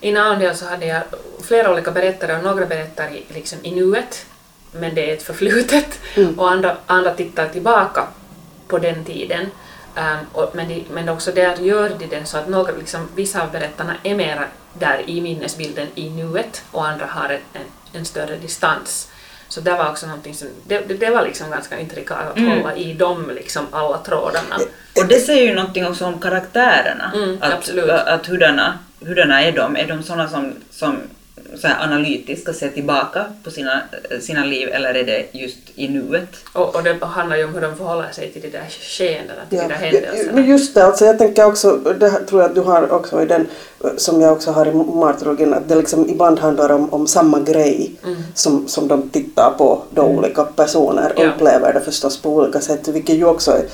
I 0.00 0.12
Naundel 0.12 0.56
så 0.56 0.66
hade 0.66 0.86
jag 0.86 1.02
flera 1.42 1.72
olika 1.72 1.90
berättare 1.90 2.36
och 2.36 2.44
några 2.44 2.66
berättar 2.66 3.08
i, 3.08 3.24
liksom 3.28 3.58
i 3.62 3.74
nuet, 3.74 4.26
men 4.72 4.94
det 4.94 5.10
är 5.10 5.14
ett 5.14 5.22
förflutet, 5.22 5.98
och 6.36 6.50
andra, 6.50 6.76
andra 6.86 7.14
tittar 7.14 7.48
tillbaka 7.48 8.06
på 8.68 8.78
den 8.78 9.04
tiden. 9.04 9.46
Ehm, 9.94 10.18
och, 10.32 10.50
men, 10.54 10.68
de, 10.68 10.84
men 10.90 11.08
också 11.08 11.32
där 11.32 11.56
gör 11.56 11.88
de 11.98 12.06
det 12.06 12.24
så 12.24 12.38
att 12.38 12.48
några, 12.48 12.72
liksom, 12.72 13.08
vissa 13.14 13.42
av 13.42 13.50
berättarna 13.50 13.96
är 14.02 14.14
mera 14.14 14.44
där 14.72 15.10
i 15.10 15.20
minnesbilden 15.20 15.86
i 15.94 16.10
nuet 16.10 16.62
och 16.72 16.88
andra 16.88 17.06
har 17.06 17.28
en, 17.28 17.40
en, 17.52 17.66
en 17.92 18.04
större 18.04 18.36
distans. 18.36 19.08
Så 19.48 19.60
det 19.60 19.70
var 19.70 19.90
också 19.90 20.06
någonting 20.06 20.34
som, 20.34 20.48
det, 20.66 20.78
det, 20.78 21.10
var 21.10 21.24
liksom 21.24 21.50
ganska 21.50 21.78
intrikat 21.78 22.18
att 22.18 22.38
hålla 22.38 22.76
i 22.76 22.92
dem 22.92 23.30
liksom 23.34 23.66
alla 23.70 23.98
trådarna. 23.98 24.56
Och 24.96 25.06
det 25.08 25.20
säger 25.20 25.42
ju 25.42 25.54
någonting 25.54 25.86
också 25.86 26.04
om 26.04 26.20
karaktärerna. 26.20 27.12
Mm, 27.14 27.38
att, 27.40 27.52
absolut. 27.52 27.90
att 27.90 28.26
hurdana, 28.26 28.78
hurdana 29.00 29.42
är 29.42 29.52
de? 29.52 29.76
Är 29.76 29.88
de 29.88 30.02
sådana 30.02 30.28
som, 30.28 30.52
som 30.70 30.98
så 31.54 31.66
här 31.66 31.84
analytiskt 31.84 32.42
ska 32.42 32.52
se 32.52 32.68
tillbaka 32.68 33.24
på 33.44 33.50
sina, 33.50 33.80
sina 34.20 34.44
liv 34.44 34.68
eller 34.72 34.94
är 34.94 35.04
det 35.04 35.26
just 35.32 35.56
i 35.74 35.88
nuet? 35.88 36.28
Och, 36.52 36.74
och 36.76 36.82
det 36.82 37.04
handlar 37.06 37.36
ju 37.36 37.44
om 37.44 37.54
hur 37.54 37.60
de 37.60 37.76
förhåller 37.76 38.10
sig 38.12 38.32
till 38.32 38.42
de 38.42 38.48
där 38.48 38.64
skeendena, 38.80 39.40
till 39.48 39.58
Ja. 39.58 39.62
de 39.62 39.68
där 39.68 39.74
händelserna. 39.80 40.32
Men 40.32 40.44
just 40.50 40.74
det, 40.74 40.84
alltså 40.84 41.04
jag 41.04 41.18
tänker 41.18 41.44
också, 41.46 41.76
det 41.76 42.08
här 42.08 42.20
tror 42.20 42.40
jag 42.42 42.48
att 42.48 42.54
du 42.54 42.60
har 42.60 42.92
också 42.92 43.22
i 43.22 43.26
den 43.26 43.46
som 43.96 44.20
jag 44.20 44.32
också 44.32 44.50
har 44.50 44.66
i 44.66 44.72
martyrologin, 44.74 45.54
att 45.54 45.68
det 45.68 45.74
liksom 45.74 46.08
ibland 46.10 46.38
handlar 46.38 46.72
om, 46.72 46.92
om 46.92 47.06
samma 47.06 47.40
grej 47.40 47.92
som, 48.34 48.68
som 48.68 48.88
de 48.88 49.08
tittar 49.10 49.54
på 49.58 49.82
då 49.90 50.02
olika 50.02 50.44
personer 50.44 51.12
och 51.16 51.24
Ja. 51.24 51.28
upplever 51.34 51.72
det 51.72 51.80
förstås 51.80 52.22
på 52.22 52.30
olika 52.34 52.60
sätt, 52.60 52.88
vilket 52.88 53.16
ju 53.16 53.24
också 53.24 53.50
är 53.52 53.64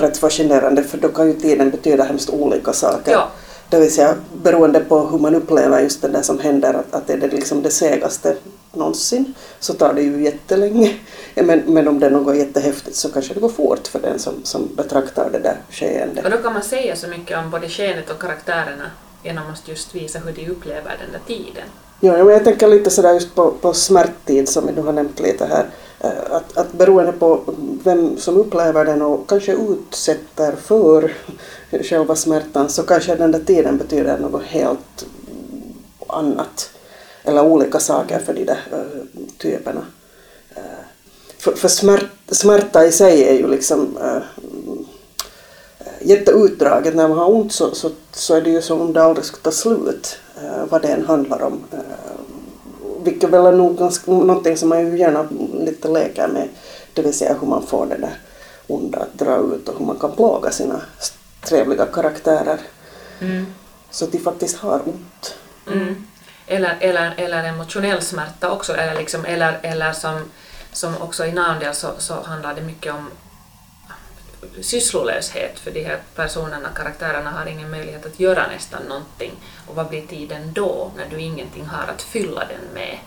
rätt 0.00 0.18
fascinerande 0.18 0.82
för 0.82 0.98
då 0.98 1.08
kan 1.08 1.26
ju 1.26 1.32
tiden 1.34 1.70
betyda 1.70 2.04
hemskt 2.04 2.30
olika 2.30 2.72
saker. 2.72 3.12
Ja. 3.12 3.28
Det 3.72 3.80
vill 3.80 3.94
säga 3.94 4.16
beroende 4.42 4.80
på 4.80 5.06
hur 5.06 5.18
man 5.18 5.34
upplever 5.34 5.80
just 5.80 6.02
det 6.02 6.08
där 6.08 6.22
som 6.22 6.38
händer, 6.38 6.74
att, 6.74 6.94
att 6.94 7.10
är 7.10 7.16
det 7.16 7.28
liksom 7.28 7.62
det 7.62 7.70
segaste 7.70 8.36
någonsin 8.72 9.34
så 9.60 9.74
tar 9.74 9.94
det 9.94 10.02
ju 10.02 10.22
jättelänge. 10.22 10.94
Men, 11.34 11.58
men 11.66 11.88
om 11.88 11.98
det 12.00 12.06
är 12.06 12.10
något 12.10 12.36
jättehäftigt 12.36 12.96
så 12.96 13.12
kanske 13.12 13.34
det 13.34 13.40
går 13.40 13.48
fort 13.48 13.88
för 13.88 14.00
den 14.00 14.18
som, 14.18 14.34
som 14.44 14.68
betraktar 14.76 15.30
det 15.30 15.38
där 15.38 15.56
skeendet. 15.70 16.24
Och 16.24 16.30
då 16.30 16.36
kan 16.36 16.52
man 16.52 16.62
säga 16.62 16.96
så 16.96 17.08
mycket 17.08 17.38
om 17.38 17.50
både 17.50 17.68
skeendet 17.68 18.10
och 18.10 18.18
karaktärerna 18.18 18.90
genom 19.22 19.44
att 19.52 19.68
just 19.68 19.94
visa 19.94 20.18
hur 20.18 20.32
de 20.32 20.48
upplever 20.48 20.96
den 21.00 21.12
där 21.12 21.34
tiden. 21.36 21.68
Ja, 22.04 22.18
jag 22.18 22.44
tänker 22.44 22.68
lite 22.68 22.90
sådär 22.90 23.14
just 23.14 23.34
på, 23.34 23.50
på 23.50 23.72
smärttid 23.72 24.48
som 24.48 24.66
vi 24.66 24.72
nu 24.72 24.80
har 24.80 24.92
nämnt 24.92 25.20
lite 25.20 25.44
här. 25.44 25.66
Eh, 26.00 26.34
att, 26.34 26.56
att 26.56 26.72
beroende 26.72 27.12
på 27.12 27.40
vem 27.84 28.16
som 28.16 28.36
upplever 28.36 28.84
den 28.84 29.02
och 29.02 29.28
kanske 29.28 29.52
utsätter 29.52 30.52
för 30.52 31.12
själva 31.82 32.16
smärtan 32.16 32.68
så 32.68 32.82
kanske 32.82 33.14
den 33.14 33.30
där 33.30 33.40
tiden 33.40 33.78
betyder 33.78 34.18
något 34.18 34.42
helt 34.42 35.04
annat. 36.06 36.70
Eller 37.24 37.44
olika 37.44 37.80
saker 37.80 38.18
för 38.18 38.34
de 38.34 38.44
där 38.44 38.60
eh, 38.72 39.22
typerna. 39.38 39.86
Eh, 40.54 40.62
för, 41.38 41.52
för 41.52 41.68
smärt, 41.68 42.10
smärta 42.28 42.84
i 42.84 42.92
sig 42.92 43.24
är 43.24 43.34
ju 43.34 43.46
liksom 43.46 43.98
jätteutdraget. 46.04 46.94
När 46.94 47.08
man 47.08 47.18
har 47.18 47.30
ont 47.30 47.52
så, 47.52 47.74
så, 47.74 47.90
så 48.12 48.34
är 48.34 48.40
det 48.40 48.50
ju 48.50 48.62
som 48.62 48.80
om 48.80 48.92
det 48.92 49.02
aldrig 49.02 49.24
ska 49.24 49.36
ta 49.36 49.50
slut, 49.50 50.18
eh, 50.36 50.64
vad 50.70 50.82
det 50.82 50.88
än 50.88 51.06
handlar 51.06 51.42
om. 51.42 51.64
Eh, 51.72 51.78
vilket 53.04 53.30
väl 53.30 53.46
är 53.46 53.52
nog 53.52 53.78
ganska, 53.78 54.10
någonting 54.10 54.56
som 54.56 54.68
man 54.68 54.80
ju 54.80 54.98
gärna 54.98 55.28
lite 55.52 55.88
leker 55.88 56.28
med, 56.28 56.48
det 56.94 57.02
vill 57.02 57.14
säga 57.14 57.36
hur 57.40 57.46
man 57.46 57.66
får 57.66 57.86
det 57.86 57.96
där 57.96 58.18
onda 58.66 58.98
att 58.98 59.18
dra 59.18 59.36
ut 59.36 59.68
och 59.68 59.78
hur 59.78 59.86
man 59.86 59.98
kan 59.98 60.12
plåga 60.12 60.50
sina 60.50 60.80
trevliga 61.44 61.86
karaktärer 61.86 62.60
så 63.90 64.04
att 64.04 64.12
de 64.12 64.18
faktiskt 64.18 64.56
har 64.56 64.80
ont. 64.84 65.34
Mm. 65.66 66.06
Eller, 66.46 66.76
eller, 66.80 67.14
eller 67.16 67.44
emotionell 67.44 68.02
smärta 68.02 68.50
också, 68.50 68.72
eller, 68.74 68.94
liksom, 68.94 69.24
eller, 69.24 69.60
eller 69.62 69.92
som, 69.92 70.20
som 70.72 70.94
också 71.00 71.26
i 71.26 71.32
Naundel 71.32 71.74
så, 71.74 71.88
så 71.98 72.14
handlar 72.14 72.54
det 72.54 72.60
mycket 72.60 72.94
om 72.94 73.10
sysslolöshet 74.60 75.58
för 75.58 75.70
de 75.70 75.84
här 75.84 76.00
personerna, 76.14 76.68
karaktärerna 76.68 77.30
har 77.30 77.46
ingen 77.46 77.70
möjlighet 77.70 78.06
att 78.06 78.20
göra 78.20 78.46
nästan 78.46 78.82
någonting. 78.88 79.32
Och 79.68 79.74
vad 79.74 79.88
blir 79.88 80.06
tiden 80.06 80.52
då, 80.52 80.90
när 80.96 81.06
du 81.10 81.20
ingenting 81.20 81.66
har 81.66 81.92
att 81.92 82.02
fylla 82.02 82.40
den 82.40 82.74
med? 82.74 82.98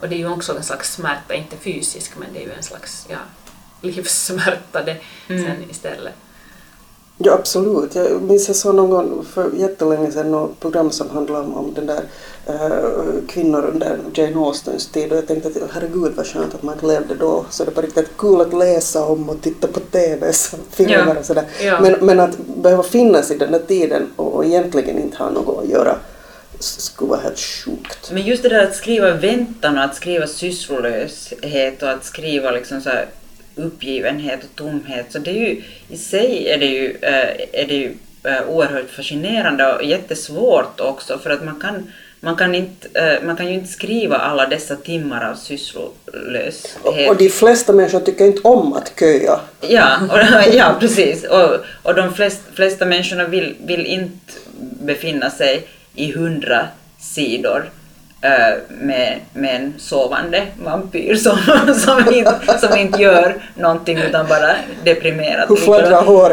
Och 0.00 0.08
det 0.08 0.14
är 0.14 0.18
ju 0.18 0.30
också 0.30 0.56
en 0.56 0.62
slags 0.62 0.92
smärta, 0.94 1.34
inte 1.34 1.56
fysisk, 1.56 2.12
men 2.16 2.28
det 2.32 2.42
är 2.42 2.46
ju 2.46 2.52
en 2.52 2.62
slags 2.62 3.06
ja, 3.08 3.18
livssmärta 3.80 4.82
det 4.82 4.96
sen 5.26 5.70
istället. 5.70 6.14
Ja, 7.18 7.32
absolut. 7.32 7.94
Jag 7.94 8.22
minns 8.22 8.48
jag 8.48 8.56
såg 8.56 8.74
någon 8.74 8.90
gång 8.90 9.24
för 9.24 9.50
jättelänge 9.54 10.12
sedan 10.12 10.30
något 10.30 10.60
program 10.60 10.90
som 10.90 11.10
handlade 11.10 11.44
om, 11.44 11.54
om 11.54 11.74
den 11.74 11.86
där 11.86 12.04
kvinnor 13.28 13.64
under 13.64 13.98
Jane 14.14 14.36
Austens 14.36 14.86
tid 14.86 15.12
och 15.12 15.18
jag 15.18 15.26
tänkte 15.26 15.48
att 15.48 15.70
herregud 15.72 16.12
vad 16.16 16.26
skönt 16.26 16.54
att 16.54 16.62
man 16.62 16.78
levde 16.82 17.14
då. 17.14 17.46
Så 17.50 17.64
det 17.64 17.70
var 17.70 17.82
riktigt 17.82 18.16
kul 18.18 18.40
att 18.40 18.54
läsa 18.54 19.04
om 19.04 19.28
och 19.28 19.42
titta 19.42 19.66
på 19.66 19.80
TV, 19.80 20.32
filmer 20.70 21.04
Ja. 21.06 21.18
och 21.18 21.24
sådär. 21.24 21.44
Ja. 21.64 21.80
Men, 21.80 21.92
men 22.00 22.20
att 22.20 22.38
behöva 22.38 22.82
finnas 22.82 23.30
i 23.30 23.38
den 23.38 23.52
där 23.52 23.58
tiden 23.58 24.10
och, 24.16 24.34
och 24.34 24.44
egentligen 24.44 24.98
inte 24.98 25.16
ha 25.16 25.30
något 25.30 25.64
att 25.64 25.70
göra 25.70 25.96
skulle 26.58 27.10
vara 27.10 27.20
helt 27.20 27.38
sjukt. 27.38 28.10
Men 28.12 28.22
just 28.22 28.42
det 28.42 28.48
där 28.48 28.66
att 28.66 28.76
skriva 28.76 29.10
väntan 29.10 29.78
och 29.78 29.84
att 29.84 29.94
skriva 29.96 30.26
sysslolöshet 30.26 31.82
och 31.82 31.90
att 31.90 32.04
skriva 32.04 32.50
liksom 32.50 32.80
så 32.80 32.90
uppgivenhet 33.54 34.40
och 34.44 34.56
tomhet, 34.56 35.06
så 35.12 35.18
det 35.18 35.30
är 35.30 35.48
ju 35.48 35.62
i 35.88 35.96
sig 35.96 36.48
är 36.48 36.58
det 36.58 36.66
ju, 36.66 36.96
eh, 37.02 37.62
är 37.62 37.66
det 37.68 37.74
ju 37.74 37.96
eh, 38.24 38.48
oerhört 38.48 38.90
fascinerande 38.90 39.74
och 39.74 39.84
jättesvårt 39.84 40.80
också 40.80 41.18
för 41.18 41.30
att 41.30 41.44
man 41.44 41.60
kan 41.60 41.92
man 42.20 42.36
kan, 42.36 42.54
inte, 42.54 43.00
eh, 43.00 43.26
man 43.26 43.36
kan 43.36 43.46
ju 43.46 43.54
inte 43.54 43.72
skriva 43.72 44.16
alla 44.16 44.46
dessa 44.46 44.76
timmar 44.76 45.30
av 45.30 45.34
sysslolöshet. 45.34 46.78
Och, 46.82 47.08
och 47.08 47.16
de 47.16 47.28
flesta 47.28 47.72
människor 47.72 48.00
tycker 48.00 48.24
inte 48.24 48.48
om 48.48 48.72
att 48.72 48.92
köa. 48.98 49.40
Ja, 49.60 49.98
och, 50.10 50.18
ja 50.54 50.76
precis. 50.80 51.24
Och, 51.24 51.56
och 51.82 51.94
de 51.94 52.14
flest, 52.14 52.40
flesta 52.54 52.86
människorna 52.86 53.24
vill, 53.24 53.54
vill 53.66 53.86
inte 53.86 54.32
befinna 54.80 55.30
sig 55.30 55.66
i 55.94 56.12
hundra 56.12 56.66
sidor 56.98 57.70
eh, 58.20 58.54
med, 58.68 59.20
med 59.32 59.56
en 59.56 59.74
sovande 59.78 60.46
vampyr 60.64 61.14
som, 61.14 61.38
som, 61.74 62.14
inte, 62.14 62.58
som 62.58 62.78
inte 62.78 63.02
gör 63.02 63.34
någonting 63.54 63.98
utan 63.98 64.26
bara 64.26 64.56
deprimerat. 64.84 65.50
Hur 65.50 65.56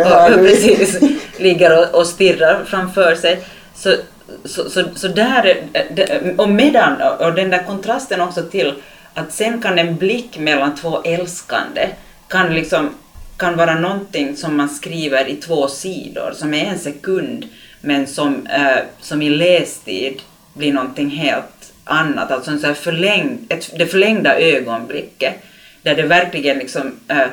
här 0.04 0.34
och, 0.34 0.38
nu? 0.38 0.48
precis, 0.48 1.00
ligger 1.38 1.80
och, 1.80 2.00
och 2.00 2.08
stirrar 2.08 2.64
framför 2.66 3.16
sig. 3.16 3.40
Så, 3.76 3.96
så, 4.46 4.70
så, 4.70 4.84
så 4.96 5.08
där, 5.08 5.64
det- 5.96 6.34
och 6.38 6.50
medan, 6.50 7.02
och 7.20 7.34
den 7.34 7.50
där 7.50 7.64
kontrasten 7.68 8.22
också 8.22 8.44
till 8.44 8.74
att 9.14 9.34
sen 9.34 9.62
kan 9.62 9.80
en 9.80 9.96
blick 9.96 10.38
mellan 10.38 10.76
två 10.76 11.02
älskande 11.02 11.90
kan 12.28 12.54
liksom 12.56 12.90
kan 13.38 13.58
vara 13.58 13.80
någonting 13.80 14.38
som 14.38 14.58
man 14.58 14.70
skriver 14.70 15.28
i 15.28 15.36
två 15.36 15.68
sidor, 15.68 16.32
som 16.36 16.54
är 16.54 16.66
en 16.66 16.80
sekund, 16.80 17.48
men 17.82 18.08
som, 18.08 18.48
eh, 18.48 18.78
som 19.02 19.22
i 19.22 19.30
lästid 19.30 20.22
blir 20.54 20.74
någonting 20.74 21.10
helt 21.10 21.74
annat, 21.84 22.32
alltså 22.32 22.52
en 22.52 22.60
så 22.60 22.68
här 22.68 22.74
förlängd, 22.74 23.40
ett, 23.50 23.72
det 23.78 23.86
förlängda 23.88 24.40
ögonblicket, 24.40 25.34
där 25.82 25.96
det 25.96 26.04
verkligen 26.04 26.58
liksom, 26.58 27.00
eh, 27.08 27.28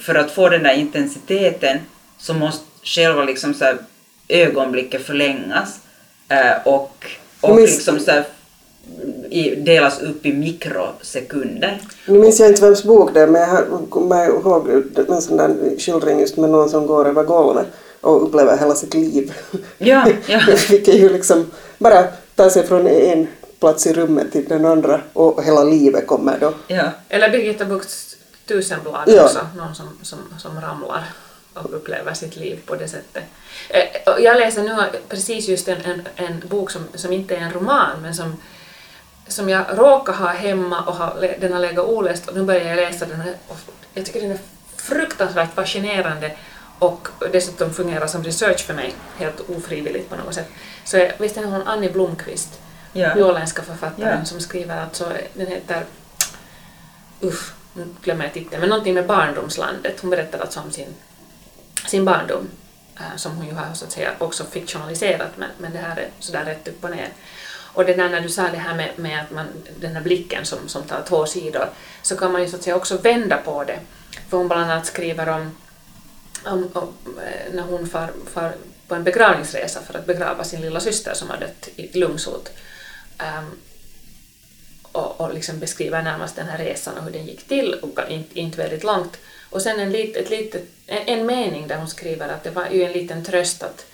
för 0.00 0.14
att 0.14 0.30
få 0.30 0.48
den 0.48 0.62
där 0.62 0.74
intensiteten 0.74 1.78
så 2.18 2.34
måste 2.34 2.64
själva 2.82 3.24
liksom 3.24 3.54
så 3.54 3.64
här 3.64 3.76
ögonblicket 4.28 5.06
förlängas 5.06 5.80
och, 6.64 7.06
och 7.40 7.50
Men- 7.54 7.62
liksom 7.64 8.00
så 8.00 8.10
här, 8.10 8.24
i, 9.30 9.54
delas 9.54 10.00
upp 10.00 10.26
i 10.26 10.32
mikrosekunder. 10.32 11.80
Nu 12.06 12.18
minns 12.18 12.40
jag 12.40 12.48
inte 12.48 12.62
vems 12.62 12.84
bok 12.84 13.10
det 13.14 13.20
är, 13.20 13.26
men 13.26 13.40
jag 13.42 13.90
kommer 13.90 14.26
ihåg 14.26 14.68
en 15.08 15.22
sån 15.22 15.36
där 15.36 15.78
skildring 15.78 16.20
just 16.20 16.36
med 16.36 16.50
någon 16.50 16.70
som 16.70 16.86
går 16.86 17.08
över 17.08 17.22
golvet 17.24 17.66
och 18.00 18.22
upplever 18.22 18.58
hela 18.58 18.74
sitt 18.74 18.94
liv. 18.94 19.32
Ja, 19.78 20.06
ja. 20.26 20.40
Vilket 20.70 20.94
ju 20.94 21.08
liksom 21.08 21.50
bara 21.78 22.02
tar 22.34 22.48
sig 22.50 22.66
från 22.66 22.86
en 22.86 23.26
plats 23.60 23.86
i 23.86 23.92
rummet 23.92 24.32
till 24.32 24.44
den 24.48 24.64
andra 24.64 25.00
och 25.12 25.44
hela 25.44 25.64
livet 25.64 26.06
kommer 26.06 26.38
då. 26.40 26.52
Ja. 26.66 26.84
Eller 27.08 27.30
Birgitta 27.30 27.64
Bukts 27.64 28.16
tusenblad 28.46 29.02
Ja. 29.06 29.24
också, 29.24 29.38
någon 29.56 29.74
som, 29.74 29.86
som, 30.02 30.18
som 30.38 30.60
ramlar 30.60 31.04
och 31.54 31.74
upplever 31.76 32.14
sitt 32.14 32.36
liv 32.36 32.60
på 32.66 32.74
det 32.76 32.88
sättet. 32.88 33.24
Eh, 33.68 33.84
Jag 34.18 34.36
läser 34.38 34.62
nu 34.62 34.76
precis 35.08 35.48
just 35.48 35.68
en, 35.68 35.80
en, 35.80 36.08
en 36.16 36.42
bok 36.48 36.70
som, 36.70 36.88
som 36.94 37.12
inte 37.12 37.36
är 37.36 37.40
en 37.40 37.52
roman 37.52 38.02
men 38.02 38.14
som, 38.14 38.36
som 39.28 39.48
jag 39.48 39.64
råkar 39.72 40.12
ha 40.12 40.28
hemma 40.28 40.80
och 40.84 40.94
har, 40.94 41.34
den 41.40 41.52
har 41.52 41.60
legat 41.60 41.86
oläst 41.86 42.28
och 42.28 42.34
nu 42.34 42.42
börjar 42.42 42.64
jag 42.64 42.76
läsa 42.76 43.06
den 43.06 43.20
och 43.48 43.56
jag 43.94 44.06
tycker 44.06 44.20
den 44.20 44.30
är 44.30 44.38
fruktansvärt 44.76 45.54
fascinerande 45.54 46.36
och 46.78 47.08
dessutom 47.32 47.74
fungerar 47.74 48.06
som 48.06 48.24
research 48.24 48.60
för 48.66 48.74
mig, 48.74 48.94
helt 49.16 49.40
ofrivilligt 49.50 50.10
på 50.10 50.16
något 50.16 50.34
sätt. 50.34 50.48
Så 50.84 50.96
jag, 50.96 51.12
visst 51.18 51.36
är 51.36 51.44
hon 51.44 51.62
Annie 51.62 51.90
Blomqvist, 51.90 52.60
Ja. 52.92 53.14
åländska 53.24 53.62
författaren 53.62 54.18
Ja. 54.18 54.24
som 54.24 54.40
skriver 54.40 54.80
alltså, 54.80 55.12
den 55.34 55.46
heter 55.46 55.84
usch, 57.22 57.52
nu 57.72 57.86
glömmer 58.02 58.24
jag 58.24 58.32
titeln, 58.34 58.60
men 58.60 58.68
någonting 58.68 58.94
med 58.94 59.06
barndomslandet. 59.06 60.00
Hon 60.00 60.10
berättar 60.10 60.38
alltså 60.38 60.60
om 60.60 60.70
sin, 60.70 60.94
sin 61.86 62.04
barndom, 62.04 62.48
eh, 62.96 63.16
som 63.16 63.36
hon 63.36 63.46
ju 63.46 63.52
har 63.52 63.74
så 63.74 63.84
att 63.84 63.92
säga 63.92 64.10
också 64.18 64.44
fiktionaliserat, 64.44 65.30
men, 65.36 65.48
men 65.58 65.72
det 65.72 65.78
här 65.78 65.96
är 65.96 66.08
sådär 66.18 66.44
rätt 66.44 66.68
upp 66.68 66.84
och 66.84 66.90
ner. 66.90 67.08
Och 67.72 67.84
det 67.84 67.94
där 67.94 68.08
när 68.08 68.20
du 68.20 68.28
sa 68.28 68.42
det 68.42 68.58
här 68.58 68.74
med, 68.74 68.98
med 68.98 69.20
att 69.20 69.30
man, 69.30 69.46
den 69.80 69.96
här 69.96 70.02
blicken 70.02 70.44
som, 70.44 70.68
som 70.68 70.82
tar 70.82 71.02
två 71.08 71.26
sidor, 71.26 71.68
så 72.02 72.16
kan 72.16 72.32
man 72.32 72.42
ju 72.42 72.48
så 72.48 72.56
att 72.56 72.62
säga 72.62 72.76
också 72.76 72.96
vända 72.96 73.36
på 73.36 73.64
det. 73.64 73.78
För 74.28 74.36
hon 74.36 74.48
bland 74.48 74.70
annat 74.70 74.86
skriver 74.86 75.28
om, 75.28 75.56
om, 76.44 76.70
om 76.72 76.94
eh, 77.06 77.52
när 77.54 77.62
hon 77.62 77.88
far, 77.88 78.10
far 78.32 78.52
på 78.88 78.94
en 78.94 79.04
begravningsresa 79.04 79.80
för 79.82 79.98
att 79.98 80.06
begrava 80.06 80.44
sin 80.44 80.60
lilla 80.60 80.80
syster 80.80 81.14
som 81.14 81.30
har 81.30 81.36
dött 81.36 81.68
i 81.76 81.98
lungsot. 81.98 82.50
Um, 83.18 83.58
och, 84.92 85.20
och 85.20 85.34
liksom 85.34 85.58
beskriver 85.58 86.02
närmast 86.02 86.36
den 86.36 86.48
här 86.48 86.58
resan 86.58 86.98
och 86.98 87.04
hur 87.04 87.10
den 87.10 87.26
gick 87.26 87.48
till, 87.48 87.74
och 87.74 88.10
inte, 88.10 88.38
inte 88.38 88.58
väldigt 88.58 88.84
långt. 88.84 89.18
Och 89.50 89.62
sen 89.62 89.80
en, 89.80 89.92
lit, 89.92 90.16
ett 90.16 90.30
litet, 90.30 90.64
en, 90.86 91.18
en 91.18 91.26
mening 91.26 91.66
där 91.68 91.76
hon 91.76 91.88
skriver 91.88 92.28
att 92.28 92.44
det 92.44 92.50
var 92.50 92.66
ju 92.70 92.82
en 92.84 92.92
liten 92.92 93.24
tröst 93.24 93.62
att, 93.62 93.86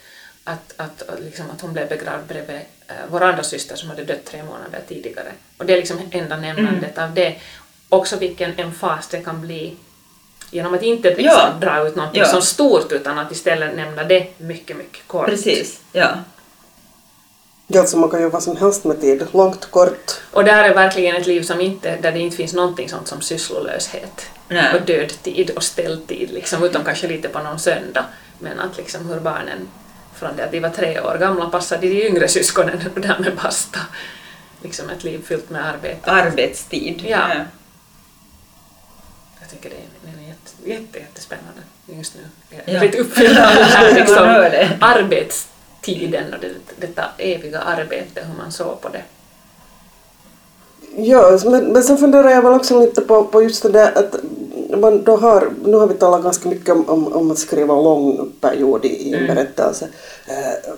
att, 0.45 0.75
att, 0.77 1.09
att, 1.09 1.21
liksom 1.21 1.51
att 1.51 1.61
hon 1.61 1.73
blev 1.73 1.89
begravd 1.89 2.27
bredvid 2.29 2.57
eh, 2.89 2.95
vår 3.11 3.23
andra 3.23 3.43
syster 3.43 3.77
som 3.77 3.89
hade 3.91 4.05
dött 4.05 4.25
tre 4.25 4.43
månader 4.43 4.81
tidigare. 4.89 5.33
Och 5.59 5.67
det 5.67 5.73
är 5.73 5.77
liksom 5.77 6.01
enda 6.11 6.37
nämnandet 6.37 6.99
av 6.99 7.15
det. 7.15 7.35
Också 7.89 8.17
vilken 8.17 8.53
emfas 8.59 9.09
det 9.09 9.21
kan 9.21 9.41
bli 9.41 9.77
genom 10.51 10.75
att 10.75 10.83
inte 10.83 11.09
liksom 11.09 11.25
Ja. 11.25 11.55
dra 11.61 11.87
ut 11.89 11.97
något 11.97 12.17
Ja. 12.17 12.25
som 12.27 12.43
stort 12.43 12.93
utan 12.93 13.19
att 13.19 13.33
istället 13.33 13.77
nämna 13.77 14.05
det 14.05 14.27
mycket, 14.39 14.77
mycket 14.77 15.07
kort. 15.07 15.27
Precis. 15.27 15.81
Ja. 15.93 16.09
Ja, 17.69 17.81
alltså 17.81 17.97
man 17.97 18.11
kan 18.11 18.21
göra 18.21 18.31
vad 18.31 18.43
som 18.43 18.57
helst 18.57 18.85
med 18.85 19.01
tid, 19.01 19.27
långt, 19.33 19.71
kort. 19.71 20.13
Och 20.33 20.45
det 20.45 20.53
här 20.53 20.65
är 20.71 20.75
verkligen 20.75 21.17
ett 21.17 21.27
liv 21.27 21.43
som 21.43 21.61
inte, 21.61 21.97
där 21.97 22.13
det 22.13 22.19
inte 22.19 22.37
finns 22.37 22.53
någonting 22.53 22.89
sånt 22.89 23.09
som 23.09 23.21
sysslolöshet 23.21 24.27
Nej. 24.49 24.75
och 24.75 24.83
dödtid 24.87 25.51
och 25.51 25.63
ställtid, 25.63 26.31
liksom, 26.31 26.63
utom 26.65 26.85
kanske 26.85 27.09
lite 27.09 27.29
på 27.29 27.39
någon 27.39 27.59
söndag. 27.59 28.05
Men 28.39 28.61
att 28.61 28.77
liksom 28.77 29.07
hur 29.09 29.21
barnen 29.21 29.69
från 30.15 30.37
det 30.37 30.45
att 30.45 30.51
de 30.53 30.61
var 30.61 30.71
tre 30.71 31.01
år 31.01 31.17
gamla 31.21 31.47
passade 31.51 31.87
de 31.89 32.07
yngre 32.07 32.29
syskonen 32.29 32.81
och 32.95 33.01
därmed 33.01 33.37
basta. 33.43 33.79
Liksom 34.63 34.91
ett 34.91 35.05
liv 35.05 35.21
fyllt 35.27 35.51
med 35.51 35.67
arbete. 35.69 36.11
Arbetstid. 36.11 37.05
Ja. 37.09 37.29
Jag 39.41 39.51
tycker 39.51 39.71
det 39.71 39.77
är, 39.77 40.13
det 40.15 40.25
är 40.25 40.29
jätte, 40.29 40.71
jätte, 40.85 40.99
jättespännande 40.99 41.61
just 41.87 42.15
nu. 42.15 42.21
Jag 42.51 42.69
är 42.69 42.75
Ja. 42.75 42.81
lite 42.83 42.99
uppfylld 43.03 43.39
av 43.39 43.55
den 43.55 43.65
här 43.65 43.95
liksom, 43.95 44.25
hör 44.29 44.77
arbetstiden 45.87 46.35
och 46.35 46.41
det, 46.41 46.87
detta 46.87 47.03
eviga 47.19 47.59
arbete, 47.59 48.21
hur 48.21 48.39
man 48.39 48.53
såg 48.53 48.81
på 48.81 48.89
det. 48.89 49.03
Ja, 50.99 51.39
men, 51.45 51.73
men 51.73 51.83
sen 51.83 51.99
funderar 51.99 52.31
jag 52.31 52.43
väl 52.43 52.53
också 52.53 52.81
lite 52.81 53.01
på, 53.01 53.25
på 53.25 53.43
just 53.43 53.63
det 53.63 53.69
där 53.69 53.99
att 53.99 54.17
man 54.81 55.05
då 55.05 55.17
har, 55.17 55.53
nu 55.65 55.77
har 55.77 55.87
vi 55.87 55.95
talat 55.95 56.23
ganska 56.23 56.49
mycket 56.49 56.69
om, 56.69 56.89
om, 56.89 57.13
om 57.13 57.31
att 57.31 57.39
skriva 57.39 57.75
lång 57.75 58.33
period 58.41 58.85
i, 58.85 59.15
en 59.15 59.27
berättelse. 59.27 59.89
Eh, 60.27 60.71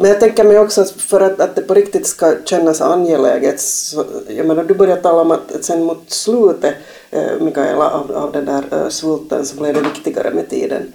Men 0.00 0.10
jag 0.10 0.20
tänker 0.20 0.44
mig 0.44 0.58
också 0.58 0.84
för 0.84 1.20
att, 1.20 1.40
att 1.40 1.54
det 1.56 1.62
på 1.62 1.74
riktigt 1.74 2.06
ska 2.06 2.34
kännas 2.44 2.80
angeläget, 2.80 3.60
så, 3.60 4.04
jag 4.28 4.46
menar 4.46 4.64
du 4.64 4.74
började 4.74 5.02
tala 5.02 5.22
om 5.22 5.30
att, 5.30 5.52
att 5.54 5.64
sen 5.64 5.84
mot 5.84 6.10
slutet, 6.10 6.74
eh, 7.10 7.40
Mikaela, 7.40 7.90
av, 7.90 8.12
av 8.12 8.32
den 8.32 8.44
där 8.44 8.64
eh, 8.70 8.88
svulten 8.88 9.46
så 9.46 9.56
blev 9.56 9.74
det 9.74 9.80
viktigare 9.80 10.30
med 10.34 10.50
tiden. 10.50 10.92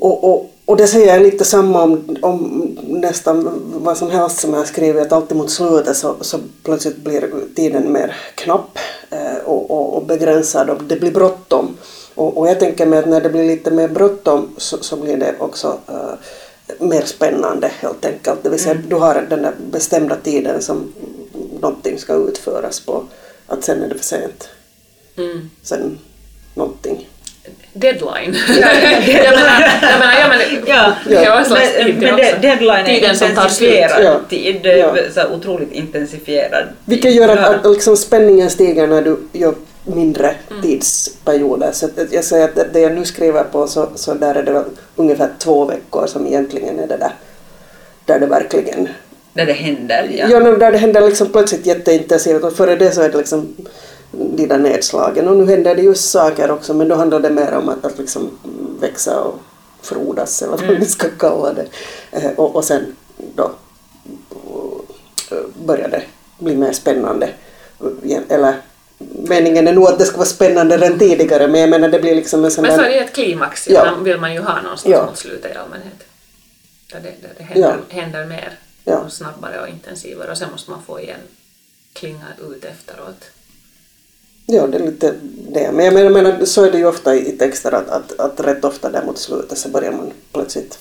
Och, 0.00 0.24
och, 0.24 0.50
och 0.64 0.76
det 0.76 0.86
säger 0.86 1.06
jag 1.06 1.22
lite 1.22 1.44
samma 1.44 1.82
om, 1.82 2.16
om 2.22 2.76
nästan 2.86 3.62
vad 3.74 3.96
som 3.96 4.10
helst 4.10 4.40
som 4.40 4.54
jag 4.54 4.66
skriver, 4.66 5.02
att 5.02 5.12
alltid 5.12 5.36
mot 5.36 5.50
slutet 5.50 5.96
så, 5.96 6.16
så 6.20 6.38
plötsligt 6.62 6.96
blir 6.96 7.30
tiden 7.56 7.92
mer 7.92 8.16
knapp 8.34 8.78
eh, 9.10 9.44
och, 9.44 9.70
och, 9.70 9.96
och 9.96 10.06
begränsad 10.06 10.70
och 10.70 10.82
det 10.82 10.96
blir 10.96 11.10
bråttom. 11.10 11.76
Och, 12.14 12.38
och 12.38 12.48
jag 12.48 12.60
tänker 12.60 12.86
mig 12.86 12.98
att 12.98 13.08
när 13.08 13.20
det 13.20 13.30
blir 13.30 13.44
lite 13.44 13.70
mer 13.70 13.88
bråttom 13.88 14.48
så, 14.56 14.78
så 14.80 14.96
blir 14.96 15.16
det 15.16 15.34
också 15.38 15.78
eh, 15.88 16.14
mer 16.78 17.02
spännande 17.02 17.70
helt 17.78 18.04
enkelt. 18.04 18.42
Det 18.42 18.50
vill 18.50 18.60
säga 18.60 18.82
du 18.88 18.96
har 18.96 19.26
den 19.30 19.42
där 19.42 19.54
bestämda 19.70 20.16
tiden 20.16 20.62
som 20.62 20.92
någonting 21.60 21.98
ska 21.98 22.14
utföras 22.14 22.80
på, 22.80 23.04
att 23.46 23.64
sen 23.64 23.82
är 23.82 23.88
det 23.88 23.94
för 23.94 24.04
sent. 24.04 24.48
Mm. 25.16 25.50
Sen. 25.62 25.98
deadline. 27.80 28.36
jag 29.24 29.34
menar, 29.34 29.62
jag 30.20 30.28
menar, 30.28 30.44
ja, 30.66 30.92
men, 31.06 31.22
Ja, 31.24 31.44
slags 31.44 31.70
men, 31.76 31.84
tid 31.86 31.94
det 32.00 32.06
men 32.06 32.16
de- 32.16 32.48
deadline 32.48 32.86
är 32.86 32.94
Tiden 33.00 33.16
slut. 33.16 33.30
intensifierad 33.30 34.04
Ja. 34.04 34.20
tid, 34.28 34.60
Ja. 34.64 34.96
så 35.14 35.20
här 35.20 35.32
otroligt 35.32 35.72
intensifierad. 35.72 36.64
Vilket 36.84 37.12
gör 37.14 37.28
att, 37.28 37.64
att 37.66 37.72
liksom 37.72 37.96
spänningen 37.96 38.50
stiger 38.50 38.86
när 38.86 39.02
du 39.02 39.16
gör 39.32 39.54
mindre 39.84 40.34
tidsperioder. 40.62 41.72
Så 41.72 41.86
att 41.86 42.12
jag 42.12 42.24
säger 42.24 42.44
att 42.44 42.72
det- 42.72 42.80
jag 42.80 42.92
nu 42.92 43.04
skriver 43.04 43.42
på 43.44 43.66
så, 43.66 43.88
så 43.94 44.14
där 44.14 44.34
är 44.34 44.42
det 44.42 44.52
väl 44.52 44.64
ungefär 44.96 45.28
två 45.38 45.64
veckor 45.64 46.06
som 46.06 46.26
egentligen 46.26 46.78
är 46.78 46.86
det 46.86 46.96
där, 46.96 47.12
där 48.04 48.20
det 48.20 48.26
verkligen 48.26 48.88
Där 49.32 49.46
det 49.46 49.52
händer. 49.52 50.08
Ja. 50.12 50.26
Ja, 50.30 50.40
där 50.40 50.72
det 50.72 50.78
händer 50.78 51.00
liksom 51.00 51.28
plötsligt 51.32 51.66
jätteintensivt 51.66 52.44
och 52.44 52.52
före 52.56 52.76
det 52.76 52.90
så 52.90 53.02
är 53.02 53.08
det 53.08 53.18
liksom 53.18 53.54
de 54.10 54.46
där 54.46 54.58
nedslagen. 54.58 55.28
Och 55.28 55.36
nu 55.36 55.46
händer 55.46 55.74
det 55.74 55.82
just 55.82 56.10
saker 56.10 56.50
också 56.50 56.74
men 56.74 56.88
då 56.88 56.94
handlar 56.94 57.20
det 57.20 57.30
mer 57.30 57.52
om 57.52 57.68
att, 57.68 57.84
att 57.84 57.98
liksom 57.98 58.38
växa 58.80 59.20
och 59.20 59.38
frodas 59.82 60.42
eller 60.42 60.56
vad 60.56 60.78
vi 60.78 60.84
ska 60.86 61.08
kalla 61.18 61.52
det. 61.52 61.66
Eh, 62.12 62.30
och, 62.36 62.56
och 62.56 62.64
sen 62.64 62.96
då 63.34 63.50
eh, 65.30 65.38
börjar 65.64 65.88
det 65.88 66.02
bli 66.38 66.56
mer 66.56 66.72
spännande. 66.72 67.30
Eller 68.28 68.54
meningen 69.28 69.68
är 69.68 69.72
nog 69.72 69.88
att 69.88 69.98
det 69.98 70.04
ska 70.04 70.16
vara 70.16 70.26
spännande 70.26 70.76
redan 70.78 70.98
tidigare 70.98 71.48
men 71.48 71.60
jag 71.60 71.70
menar 71.70 71.88
det 71.88 72.00
blir 72.00 72.14
liksom 72.14 72.44
en 72.44 72.50
sån 72.50 72.62
Men 72.62 72.76
så 72.76 72.80
är 72.80 72.84
där... 72.84 72.90
det 72.90 72.98
ett 72.98 73.12
klimax, 73.14 73.68
Ja. 73.68 73.86
ja. 73.86 73.94
vill 74.02 74.20
man 74.20 74.34
ju 74.34 74.40
ha 74.40 74.62
någonstans 74.62 74.92
Ja. 74.92 75.06
mot 75.06 75.18
slutet 75.18 75.54
i 75.54 75.58
allmänhet. 75.58 75.94
Där 76.92 77.00
det, 77.00 77.14
där 77.22 77.30
det 77.38 77.44
händer, 77.44 77.76
händer 77.88 78.26
mer 78.26 78.58
Ja. 78.84 79.10
snabbare 79.10 79.60
och 79.60 79.68
intensivare 79.68 80.30
och 80.30 80.38
sen 80.38 80.48
måste 80.52 80.70
man 80.70 80.82
få 80.86 81.00
igen 81.00 81.20
klinga 81.92 82.24
ut 82.50 82.64
efteråt. 82.64 83.24
Ja, 84.50 84.66
det 84.66 84.78
är 84.78 84.86
lite 84.86 85.14
det. 85.52 85.72
Men 85.72 85.84
jag 85.84 85.94
menar, 85.94 86.10
menar 86.10 86.44
så 86.44 86.64
är 86.64 86.72
det 86.72 86.78
ju 86.78 86.86
ofta 86.86 87.14
i 87.14 87.32
texter 87.38 87.72
att, 87.72 87.88
att, 87.88 88.20
att 88.20 88.40
rätt 88.40 88.64
ofta 88.64 88.90
där 88.90 89.04
mot 89.04 89.18
slutet 89.18 89.58
så 89.58 89.68
börjar 89.68 89.92
man 89.92 90.12
plötsligt 90.32 90.78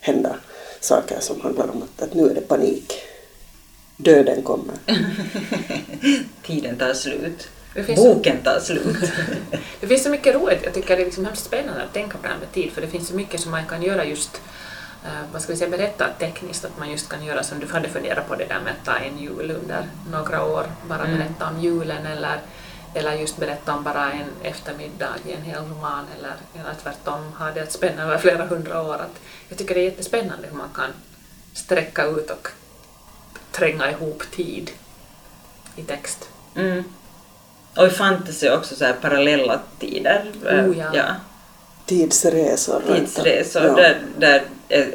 hända 0.00 0.36
saker 0.80 1.20
som 1.20 1.40
handlar 1.40 1.70
om 1.70 1.82
att, 1.82 2.02
att 2.02 2.14
nu 2.14 2.30
är 2.30 2.34
det 2.34 2.40
panik. 2.40 2.94
Döden 3.96 4.42
kommer. 4.42 4.74
Tiden 6.46 6.76
tar 6.76 6.94
slut. 6.94 7.48
Boken 7.96 8.36
tar 8.44 8.60
slut. 8.60 8.96
Det 9.80 9.86
finns 9.86 10.02
så 10.02 10.10
mycket 10.16 10.34
roligt, 10.34 10.60
jag 10.64 10.74
tycker 10.74 10.96
det 10.96 11.02
är 11.02 11.06
liksom 11.06 11.24
hemskt 11.24 11.44
spännande 11.44 11.82
att 11.82 11.92
tänka 11.92 12.18
på 12.18 12.22
det 12.22 12.28
här 12.28 12.38
med 12.38 12.52
tid 12.52 12.70
för 12.72 12.80
det 12.80 12.86
finns 12.88 13.08
så 13.08 13.14
mycket 13.14 13.40
som 13.40 13.50
man 13.50 13.66
kan 13.66 13.82
göra 13.82 14.04
just 14.04 14.40
eh, 15.04 15.10
vad 15.32 15.42
ska 15.42 15.52
vi 15.52 15.58
säga, 15.58 15.70
berätta 15.70 16.06
tekniskt, 16.18 16.64
att 16.64 16.78
man 16.78 16.90
just 16.90 17.08
kan 17.08 17.24
göra 17.24 17.42
som 17.42 17.58
du 17.60 17.66
hade 17.66 17.88
funderat 17.88 18.28
på 18.28 18.34
det 18.34 18.44
där 18.44 18.60
med 18.64 18.72
att 18.80 18.86
ta 18.86 18.96
en 18.96 19.18
jul 19.18 19.50
under 19.62 19.88
några 20.12 20.44
år, 20.44 20.64
bara 20.88 21.04
Mm. 21.04 21.18
berätta 21.18 21.48
om 21.48 21.60
julen 21.60 22.06
eller, 22.06 22.40
eller 22.94 23.14
just 23.14 23.36
berätta 23.36 23.74
om 23.74 23.84
bara 23.84 24.12
en 24.12 24.28
eftermiddag 24.42 25.14
i 25.26 25.32
en 25.32 25.42
hel 25.42 25.64
roman 25.64 26.04
eller, 26.18 26.34
eller 26.54 26.74
tvärtom 26.82 27.32
ha 27.38 27.50
det 27.50 27.60
att 27.62 27.72
spänna 27.72 28.02
över 28.02 28.18
flera 28.18 28.46
hundra 28.46 28.82
år. 28.82 28.94
Att 28.94 29.20
jag 29.48 29.58
tycker 29.58 29.74
det 29.74 29.80
är 29.80 29.84
jättespännande 29.84 30.48
hur 30.48 30.56
man 30.56 30.68
kan 30.74 30.90
sträcka 31.54 32.04
ut 32.04 32.30
och 32.30 32.48
tränga 33.52 33.90
ihop 33.90 34.22
tid 34.30 34.70
i 35.76 35.82
text. 35.82 36.28
Mm. 36.56 36.84
Och 37.76 37.86
i 37.86 37.90
fantasy 37.90 38.50
också 38.50 38.76
så 38.76 38.84
här 38.84 38.92
parallella 38.92 39.60
tider. 39.78 40.32
Oh, 40.44 40.78
ja. 40.94 41.14
Tidsresor. 41.86 42.82
Tidsresor 42.86 43.62
Ja. 43.62 43.74
där, 43.74 44.02
där 44.18 44.44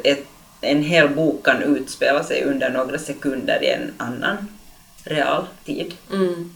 ett, 0.04 0.24
en 0.60 0.82
hel 0.82 1.08
bok 1.08 1.44
kan 1.44 1.62
utspela 1.62 2.24
sig 2.24 2.44
under 2.44 2.70
några 2.70 2.98
sekunder 2.98 3.62
i 3.62 3.70
en 3.70 3.94
annan 3.96 4.48
real 5.04 5.46
tid. 5.64 5.94
Mm. 6.12 6.55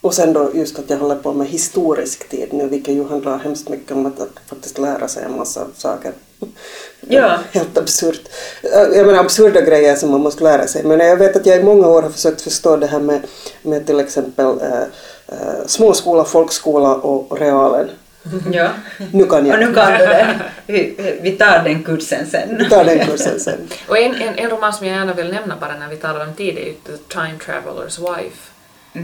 Och 0.00 0.14
sen 0.14 0.32
då 0.32 0.50
just 0.54 0.78
att 0.78 0.90
jag 0.90 0.98
håller 0.98 1.16
på 1.16 1.32
med 1.32 1.46
historisk 1.46 2.28
tid 2.28 2.48
nu, 2.52 2.68
vilket 2.68 2.94
ju 2.94 3.08
handlar 3.08 3.38
hemskt 3.38 3.68
mycket 3.68 3.92
om 3.92 4.06
att, 4.06 4.20
att 4.20 4.40
faktiskt 4.46 4.78
lära 4.78 5.08
sig 5.08 5.24
en 5.24 5.36
massa 5.36 5.66
saker. 5.76 6.12
Ja. 7.00 7.38
Helt 7.52 7.78
absurt. 7.78 8.28
Jag 8.94 9.06
menar 9.06 9.20
absurda 9.20 9.60
grejer 9.60 9.96
som 9.96 10.10
man 10.10 10.20
måste 10.20 10.44
lära 10.44 10.66
sig. 10.66 10.84
Men 10.84 11.00
jag 11.00 11.16
vet 11.16 11.36
att 11.36 11.46
jag 11.46 11.60
i 11.60 11.62
många 11.62 11.88
år 11.88 12.02
har 12.02 12.10
försökt 12.10 12.40
förstå 12.40 12.76
det 12.76 12.86
här 12.86 13.00
med, 13.00 13.20
med 13.62 13.86
till 13.86 14.00
exempel 14.00 14.46
eh, 14.46 14.82
eh, 15.28 15.66
småskola, 15.66 16.24
folkskola 16.24 16.94
och, 16.94 17.40
realen. 17.40 17.90
Ja. 18.52 18.68
Nu 19.12 19.24
kan 19.24 19.46
jag. 19.46 19.54
Och 19.54 19.66
nu 19.66 19.74
kan 19.74 19.92
du 19.92 19.98
det. 19.98 20.40
Vi, 20.66 20.94
vi 21.22 21.32
tar 21.32 21.64
den 21.64 21.82
kursen 21.84 22.26
sen. 22.26 22.56
Vi 22.58 22.68
tar 22.68 22.84
den 22.84 23.06
kursen 23.06 23.40
sen. 23.40 23.68
Och 23.88 23.98
en, 23.98 24.14
en, 24.14 24.38
en 24.38 24.50
roman 24.50 24.72
som 24.72 24.86
jag 24.86 24.96
gärna 24.96 25.14
vill 25.14 25.32
nämna 25.32 25.56
bara 25.60 25.76
när 25.76 25.88
vi 25.88 25.96
talar 25.96 26.26
om 26.26 26.34
tid 26.34 26.58
är 26.58 26.62
ju 26.62 26.72
The 26.72 26.96
Time 27.08 27.38
Traveler's 27.46 28.16
Wife. 28.16 28.50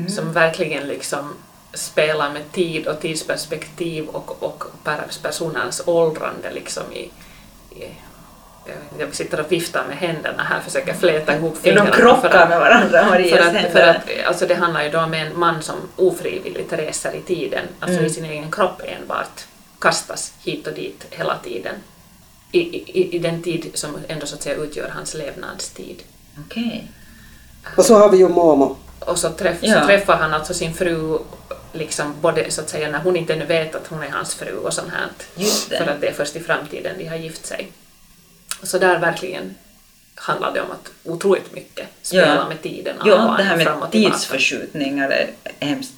Som 0.08 0.32
verkligen 0.32 0.88
liksom 0.88 1.34
spelar 1.74 2.32
med 2.32 2.52
tid 2.52 2.86
och 2.86 3.00
tidsperspektiv 3.00 4.06
och, 4.08 4.42
och 4.42 4.64
per- 4.84 5.06
personens 5.22 5.82
åldrande 5.86 6.50
liksom 6.52 6.82
i, 6.92 7.10
i 7.70 7.84
jag, 8.98 9.14
sitter 9.14 9.40
och 9.40 9.52
viftar 9.52 9.84
med 9.88 9.96
händerna 9.96 10.42
här, 10.42 10.60
försöker 10.60 10.94
fläta 10.94 11.36
ihop 11.36 11.56
Ja, 11.62 11.74
de 11.74 11.80
fingrarna. 11.80 11.90
för 11.92 12.00
krockar 12.02 12.42
att- 12.42 12.48
med 12.48 12.58
varandra, 12.60 12.98
för 13.02 13.10
Marias 13.10 13.46
att, 13.64 13.72
för 13.72 13.80
att, 13.80 14.02
alltså 14.26 14.46
det 14.46 14.54
handlar 14.54 14.82
ju 14.82 14.90
då 14.90 15.00
om 15.00 15.14
en 15.14 15.38
man 15.38 15.62
som 15.62 15.76
ofrivilligt 15.96 16.72
reser 16.72 17.14
i 17.16 17.20
tiden, 17.22 17.64
alltså 17.80 17.94
Mm. 17.98 18.06
i 18.06 18.10
sin 18.10 18.24
egen 18.24 18.50
kropp 18.52 18.82
enbart, 18.84 19.44
kastas 19.78 20.32
hit 20.44 20.66
och 20.66 20.74
dit 20.74 21.06
hela 21.10 21.38
tiden. 21.38 21.74
I, 22.52 22.58
i, 22.60 23.16
I 23.16 23.18
den 23.18 23.42
tid 23.42 23.70
som 23.74 23.96
ändå 24.08 24.26
så 24.26 24.34
att 24.34 24.42
säga 24.42 24.56
utgör 24.56 24.88
hans 24.88 25.14
levnadstid. 25.14 26.02
Okej. 26.46 26.90
Och 27.76 27.84
så 27.84 27.98
har 27.98 28.10
vi 28.10 28.16
ju 28.18 28.28
Momo. 28.28 28.76
Och 29.00 29.18
så, 29.18 29.30
träff, 29.30 29.58
Ja. 29.60 29.80
så 29.80 29.86
träffar 29.86 30.16
han 30.16 30.34
alltså 30.34 30.54
sin 30.54 30.74
fru, 30.74 31.18
liksom 31.72 32.14
både 32.20 32.50
så 32.50 32.60
att 32.60 32.68
säga 32.68 32.90
när 32.90 32.98
hon 32.98 33.16
inte 33.16 33.32
ännu 33.34 33.44
vet 33.46 33.74
att 33.74 33.86
hon 33.86 34.02
är 34.02 34.08
hans 34.10 34.34
fru 34.34 34.56
och 34.56 34.72
sånt 34.74 34.92
här. 34.92 35.08
För 35.78 35.86
att 35.86 36.00
det 36.00 36.08
är 36.08 36.12
först 36.12 36.36
i 36.36 36.40
framtiden 36.40 36.98
de 36.98 37.06
har 37.06 37.16
gift 37.16 37.46
sig. 37.46 37.72
Så 38.62 38.78
där 38.78 38.98
verkligen 38.98 39.54
handlar 40.14 40.52
det 40.54 40.60
om 40.60 40.70
att 40.70 40.90
otroligt 41.04 41.52
mycket 41.54 41.86
spela 42.02 42.34
Ja. 42.34 42.48
med 42.48 42.62
tiden. 42.62 42.96
Ja, 43.04 43.34
det 43.38 43.42
här 43.44 43.56
med 43.56 43.90
tidsförskjutningar 43.92 45.10
är 45.10 45.30
hemskt 45.60 45.92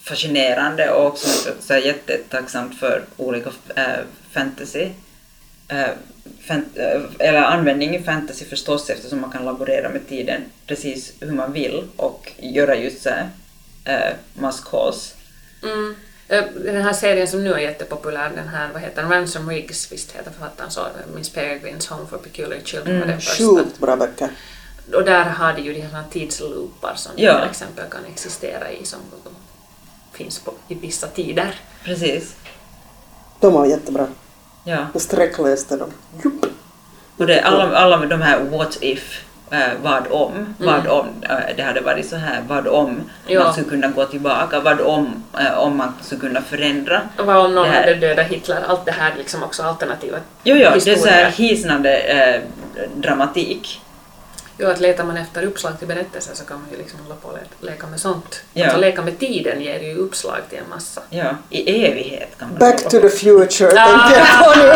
fascinerande 0.00 0.90
och 0.90 1.06
också 1.06 1.50
så 1.60 1.74
jättetacksamt 1.76 2.78
för 2.80 3.04
olika 3.16 3.50
äh, 3.74 3.84
fantasy. 4.32 4.88
Fan, 5.68 5.78
äh, 5.78 5.88
eller 7.18 7.42
användning 7.42 7.96
i 7.96 8.02
fantasy 8.02 8.44
förstås 8.44 8.90
eftersom 8.90 9.20
man 9.20 9.30
kan 9.32 9.44
laborera 9.44 9.88
med 9.88 10.08
tiden 10.08 10.40
precis 10.66 11.12
hur 11.20 11.32
man 11.32 11.52
vill 11.52 11.84
och 11.96 12.32
göra 12.38 12.76
just 12.76 13.02
så 13.02 13.10
här 13.10 14.16
must 14.34 14.64
cause. 14.64 15.14
Mm. 15.62 15.94
Eh, 16.28 16.44
Den 16.64 16.82
här 16.82 16.92
serien 16.92 17.28
som 17.28 17.44
nu 17.44 17.52
är 17.52 17.58
jättepopulär, 17.58 18.30
den 18.36 18.48
här, 18.48 18.68
vad 18.72 18.82
heter 18.82 19.02
den, 19.02 19.10
Ransom 19.10 19.48
Riggs, 19.48 19.92
visst 19.92 20.12
heter 20.12 20.30
författaren 20.30 20.70
så, 20.70 20.86
Miss 21.14 21.28
Peregrines 21.30 21.86
Home 21.88 22.06
for 22.10 22.18
Peculiar 22.18 22.60
Children 22.64 23.00
var 23.00 23.06
den 23.06 23.20
första. 23.20 23.44
Sjukt 23.44 23.78
bra 23.78 23.96
böcker. 23.96 24.28
Och 24.94 25.04
där 25.04 25.24
har 25.24 25.52
de 25.52 25.62
ju 25.62 25.72
de 25.72 25.80
här 25.80 26.04
tidsloopar 26.10 26.94
som 26.96 27.12
Ja. 27.16 27.40
till 27.40 27.50
exempel 27.50 27.84
kan 27.90 28.04
existera 28.12 28.70
i, 28.70 28.84
som 28.84 28.98
finns 30.12 30.38
på, 30.38 30.54
i 30.68 30.74
vissa 30.74 31.06
tider. 31.06 31.60
Precis. 31.84 32.34
De 33.40 33.52
var 33.52 33.66
jättebra. 33.66 34.06
Ja. 34.68 34.76
Jag 34.92 35.02
sträckläste 35.02 35.76
dem. 35.76 35.90
Jupp. 36.24 36.46
Och 37.16 37.26
det, 37.26 37.40
alla, 37.40 37.76
alla 37.76 37.96
de 38.06 38.22
här 38.22 38.38
what 38.40 38.78
if, 38.80 39.24
eh, 39.50 39.58
vad 39.82 40.06
om, 40.10 40.54
vad 40.58 40.86
om 40.86 41.06
eh, 41.22 41.36
det 41.56 41.62
hade 41.62 41.80
varit 41.80 42.08
så 42.08 42.16
här, 42.16 42.42
vad 42.48 42.66
om 42.66 43.00
Ja. 43.26 43.44
man 43.44 43.52
skulle 43.52 43.68
kunna 43.68 43.88
gå 43.88 44.04
tillbaka, 44.04 44.60
vad 44.60 44.80
om 44.80 45.22
eh, 45.40 45.58
om 45.58 45.76
man 45.76 45.92
skulle 46.02 46.20
kunna 46.20 46.42
förändra. 46.42 47.00
Vad 47.18 47.36
om 47.36 47.54
någon 47.54 47.64
Det 47.64 47.70
här- 47.70 47.80
hade 47.80 47.94
dödat 47.94 48.26
Hitler? 48.26 48.58
Allt 48.68 48.84
det 48.84 48.92
här 48.92 49.12
liksom 49.18 49.42
också 49.42 49.62
alternativa 49.62 50.16
Jo, 50.44 50.56
jo, 50.56 50.70
det 50.84 50.92
är 50.92 50.96
så 50.96 51.08
här 51.08 51.30
hisnande 51.30 51.96
eh, 51.98 52.40
dramatik. 52.96 53.80
Jo, 54.58 54.68
att 54.68 54.80
letar 54.80 55.04
man 55.04 55.16
efter 55.16 55.42
uppslag 55.42 55.78
till 55.78 55.88
berättelser 55.88 56.34
så 56.34 56.44
kan 56.44 56.56
man 56.60 56.66
ju 56.72 56.76
liksom 56.78 57.00
hålla 57.00 57.14
på 57.14 57.28
och 57.28 57.34
le- 57.60 57.70
leka 57.70 57.86
med 57.86 58.00
sånt. 58.00 58.40
Ja. 58.52 58.64
Alltså 58.64 58.80
leka 58.80 59.02
med 59.02 59.18
tiden 59.18 59.60
ger 59.62 59.80
ju 59.80 59.96
uppslag 59.96 60.38
till 60.50 60.58
en 60.58 60.68
massa. 60.70 61.00
Ja, 61.10 61.36
i 61.50 61.84
evighet 61.86 62.38
kan 62.38 62.48
man 62.48 62.58
Back 62.58 62.82
to 62.82 62.90
the 63.00 63.08
future 63.08 63.70
tänker 63.70 64.18
jag 64.18 64.44
på 64.44 64.60
nu. 64.60 64.72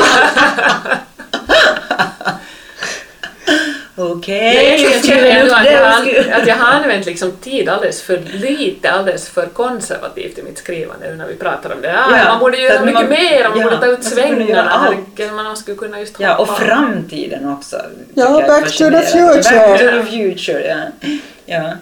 Okej, 4.03 4.55
Nej, 4.55 4.83
jag 4.83 5.05
känner 5.05 5.31
ändå 5.31 5.55
att 5.55 5.65
jag, 5.65 5.85
har, 5.85 6.01
skriver- 6.05 6.33
att 6.41 6.47
jag 6.47 6.57
har 6.57 6.73
använt 6.73 7.07
liksom 7.07 7.33
tid 7.33 7.69
alldeles 7.69 8.03
för 8.03 8.19
lite, 8.33 8.91
alldeles 8.91 9.29
för 9.29 9.47
konservativt 9.47 10.39
i 10.39 10.43
mitt 10.43 10.59
skrivande 10.59 11.15
när 11.15 11.27
vi 11.27 11.35
pratar 11.37 11.73
om 11.75 11.81
det. 11.83 11.99
Ah, 11.99 12.17
Ja, 12.19 12.25
man 12.29 12.39
borde 12.41 12.57
så 12.57 12.63
göra 12.63 12.81
mycket 12.85 12.95
man- 13.01 13.09
mer, 13.09 13.49
man 13.49 13.59
ja, 13.59 13.65
borde 13.65 13.77
ta 13.79 13.87
ut 13.87 13.99
göra 14.03 14.03
svängarna, 14.03 15.43
man 15.43 15.57
skulle 15.57 15.77
kunna 15.77 16.01
just 16.01 16.21
Ja, 16.21 16.37
och 16.37 16.49
framtiden 16.49 17.49
också. 17.53 17.77
Ja, 18.15 18.45
back 18.47 18.65
to 18.77 18.91
the 18.91 19.01
future. 19.01 19.59
Back 19.59 19.79
to 19.81 19.87
the 19.87 20.03
future, 20.03 20.67
ja. 20.67 21.09
ja. 21.47 21.73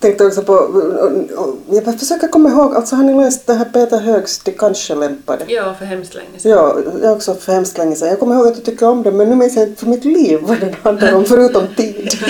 Tänkte 0.00 0.26
också 0.26 0.42
på, 0.42 0.52
jag 1.70 1.98
försöker 2.00 2.28
komma 2.28 2.48
ihåg, 2.50 2.76
alltså 2.76 2.96
har 2.96 3.02
ni 3.04 3.24
läst 3.24 3.46
det 3.46 3.54
här 3.54 3.64
Peter 3.64 3.98
Högs 4.00 4.38
De 4.38 4.52
kanske 4.52 4.94
lämpade? 4.94 5.44
Ja, 5.48 5.74
för 5.78 5.84
hemskt 5.84 6.14
länge 6.14 6.38
sedan. 6.38 6.50
Ja, 6.52 6.76
jag 7.02 7.12
också 7.16 7.34
för 7.34 7.52
hemskt 7.52 7.78
länge 7.78 7.96
sedan. 7.96 8.08
Jag 8.08 8.18
kommer 8.18 8.34
ihåg 8.34 8.46
att 8.46 8.56
jag 8.56 8.64
tycker 8.64 8.88
om 8.88 9.02
det 9.02 9.10
men 9.12 9.28
nu 9.28 9.34
minns 9.34 9.56
jag 9.56 9.68
inte 9.68 9.80
för 9.80 9.86
mitt 9.86 10.04
liv 10.04 10.38
vad 10.42 10.60
den 10.60 10.74
handlar 10.82 11.12
om 11.14 11.24
förutom 11.24 11.66
tid. 11.76 12.10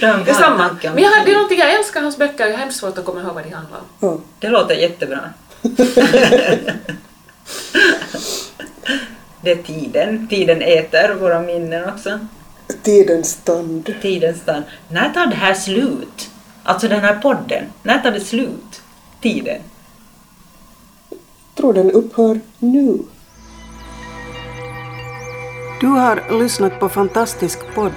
De 0.00 0.06
har 0.06 0.24
Detsamma. 0.24 0.72
mycket 0.72 0.94
Men 0.94 1.02
jag, 1.02 1.10
har- 1.10 1.24
det 1.24 1.30
är 1.30 1.34
någonting, 1.34 1.58
jag 1.58 1.74
älskar 1.74 2.00
hans 2.02 2.16
böcker, 2.16 2.44
jag 2.46 2.52
har 2.52 2.58
hemskt 2.58 2.78
svårt 2.80 2.98
att 2.98 3.04
komma 3.04 3.20
ihåg 3.20 3.34
vad 3.34 3.44
de 3.44 3.50
handlar 3.50 3.78
om. 3.78 3.84
Ja. 4.08 4.18
Det 4.38 4.48
låter 4.48 4.74
jättebra. 4.74 5.20
det 9.42 9.50
är 9.50 9.62
tiden. 9.62 10.28
Tiden 10.28 10.62
äter 10.62 11.14
våra 11.14 11.40
minnen 11.40 11.88
också. 11.94 12.18
Tidens 12.82 13.30
stand. 13.30 13.94
Tidens 14.02 14.38
stand. 14.40 14.62
När 14.88 15.08
tar 15.10 15.26
det 15.26 15.34
här 15.36 15.54
slut? 15.54 16.28
Alltså 16.62 16.88
den 16.88 17.00
här 17.00 17.16
podden. 17.16 17.64
När 17.82 17.98
tar 17.98 18.10
det 18.10 18.20
slut? 18.20 18.82
Tiden. 19.20 19.60
tror 21.54 21.74
den 21.74 21.90
upphör 21.90 22.40
nu. 22.58 22.98
Du 25.80 25.86
har 25.86 26.38
lyssnat 26.38 26.80
på 26.80 26.88
Fantastisk 26.88 27.74
podd. 27.74 27.92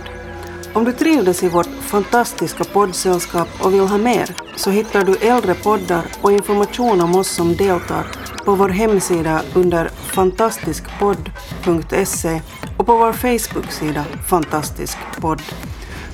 Om 0.74 0.84
du 0.84 0.92
trivdes 0.92 1.44
i 1.44 1.50
vårt 1.50 1.70
fantastiska 1.82 2.64
poddsällskap 2.64 3.48
och 3.62 3.74
vill 3.74 3.88
ha 3.88 3.98
mer 3.98 4.36
så 4.56 4.70
hittar 4.70 5.04
du 5.04 5.16
äldre 5.16 5.54
poddar 5.54 6.06
och 6.22 6.32
information 6.32 7.02
om 7.02 7.16
oss 7.16 7.30
som 7.30 7.56
deltar 7.56 8.08
på 8.46 8.56
vår 8.56 8.70
hemsida 8.70 9.42
under 9.54 9.88
fantastiskpodd.se 9.88 12.42
och 12.78 12.86
på 12.86 12.98
vår 12.98 13.14
Facebook-sida 13.14 14.06
Fantastisk 14.30 14.98
podd. 15.22 15.42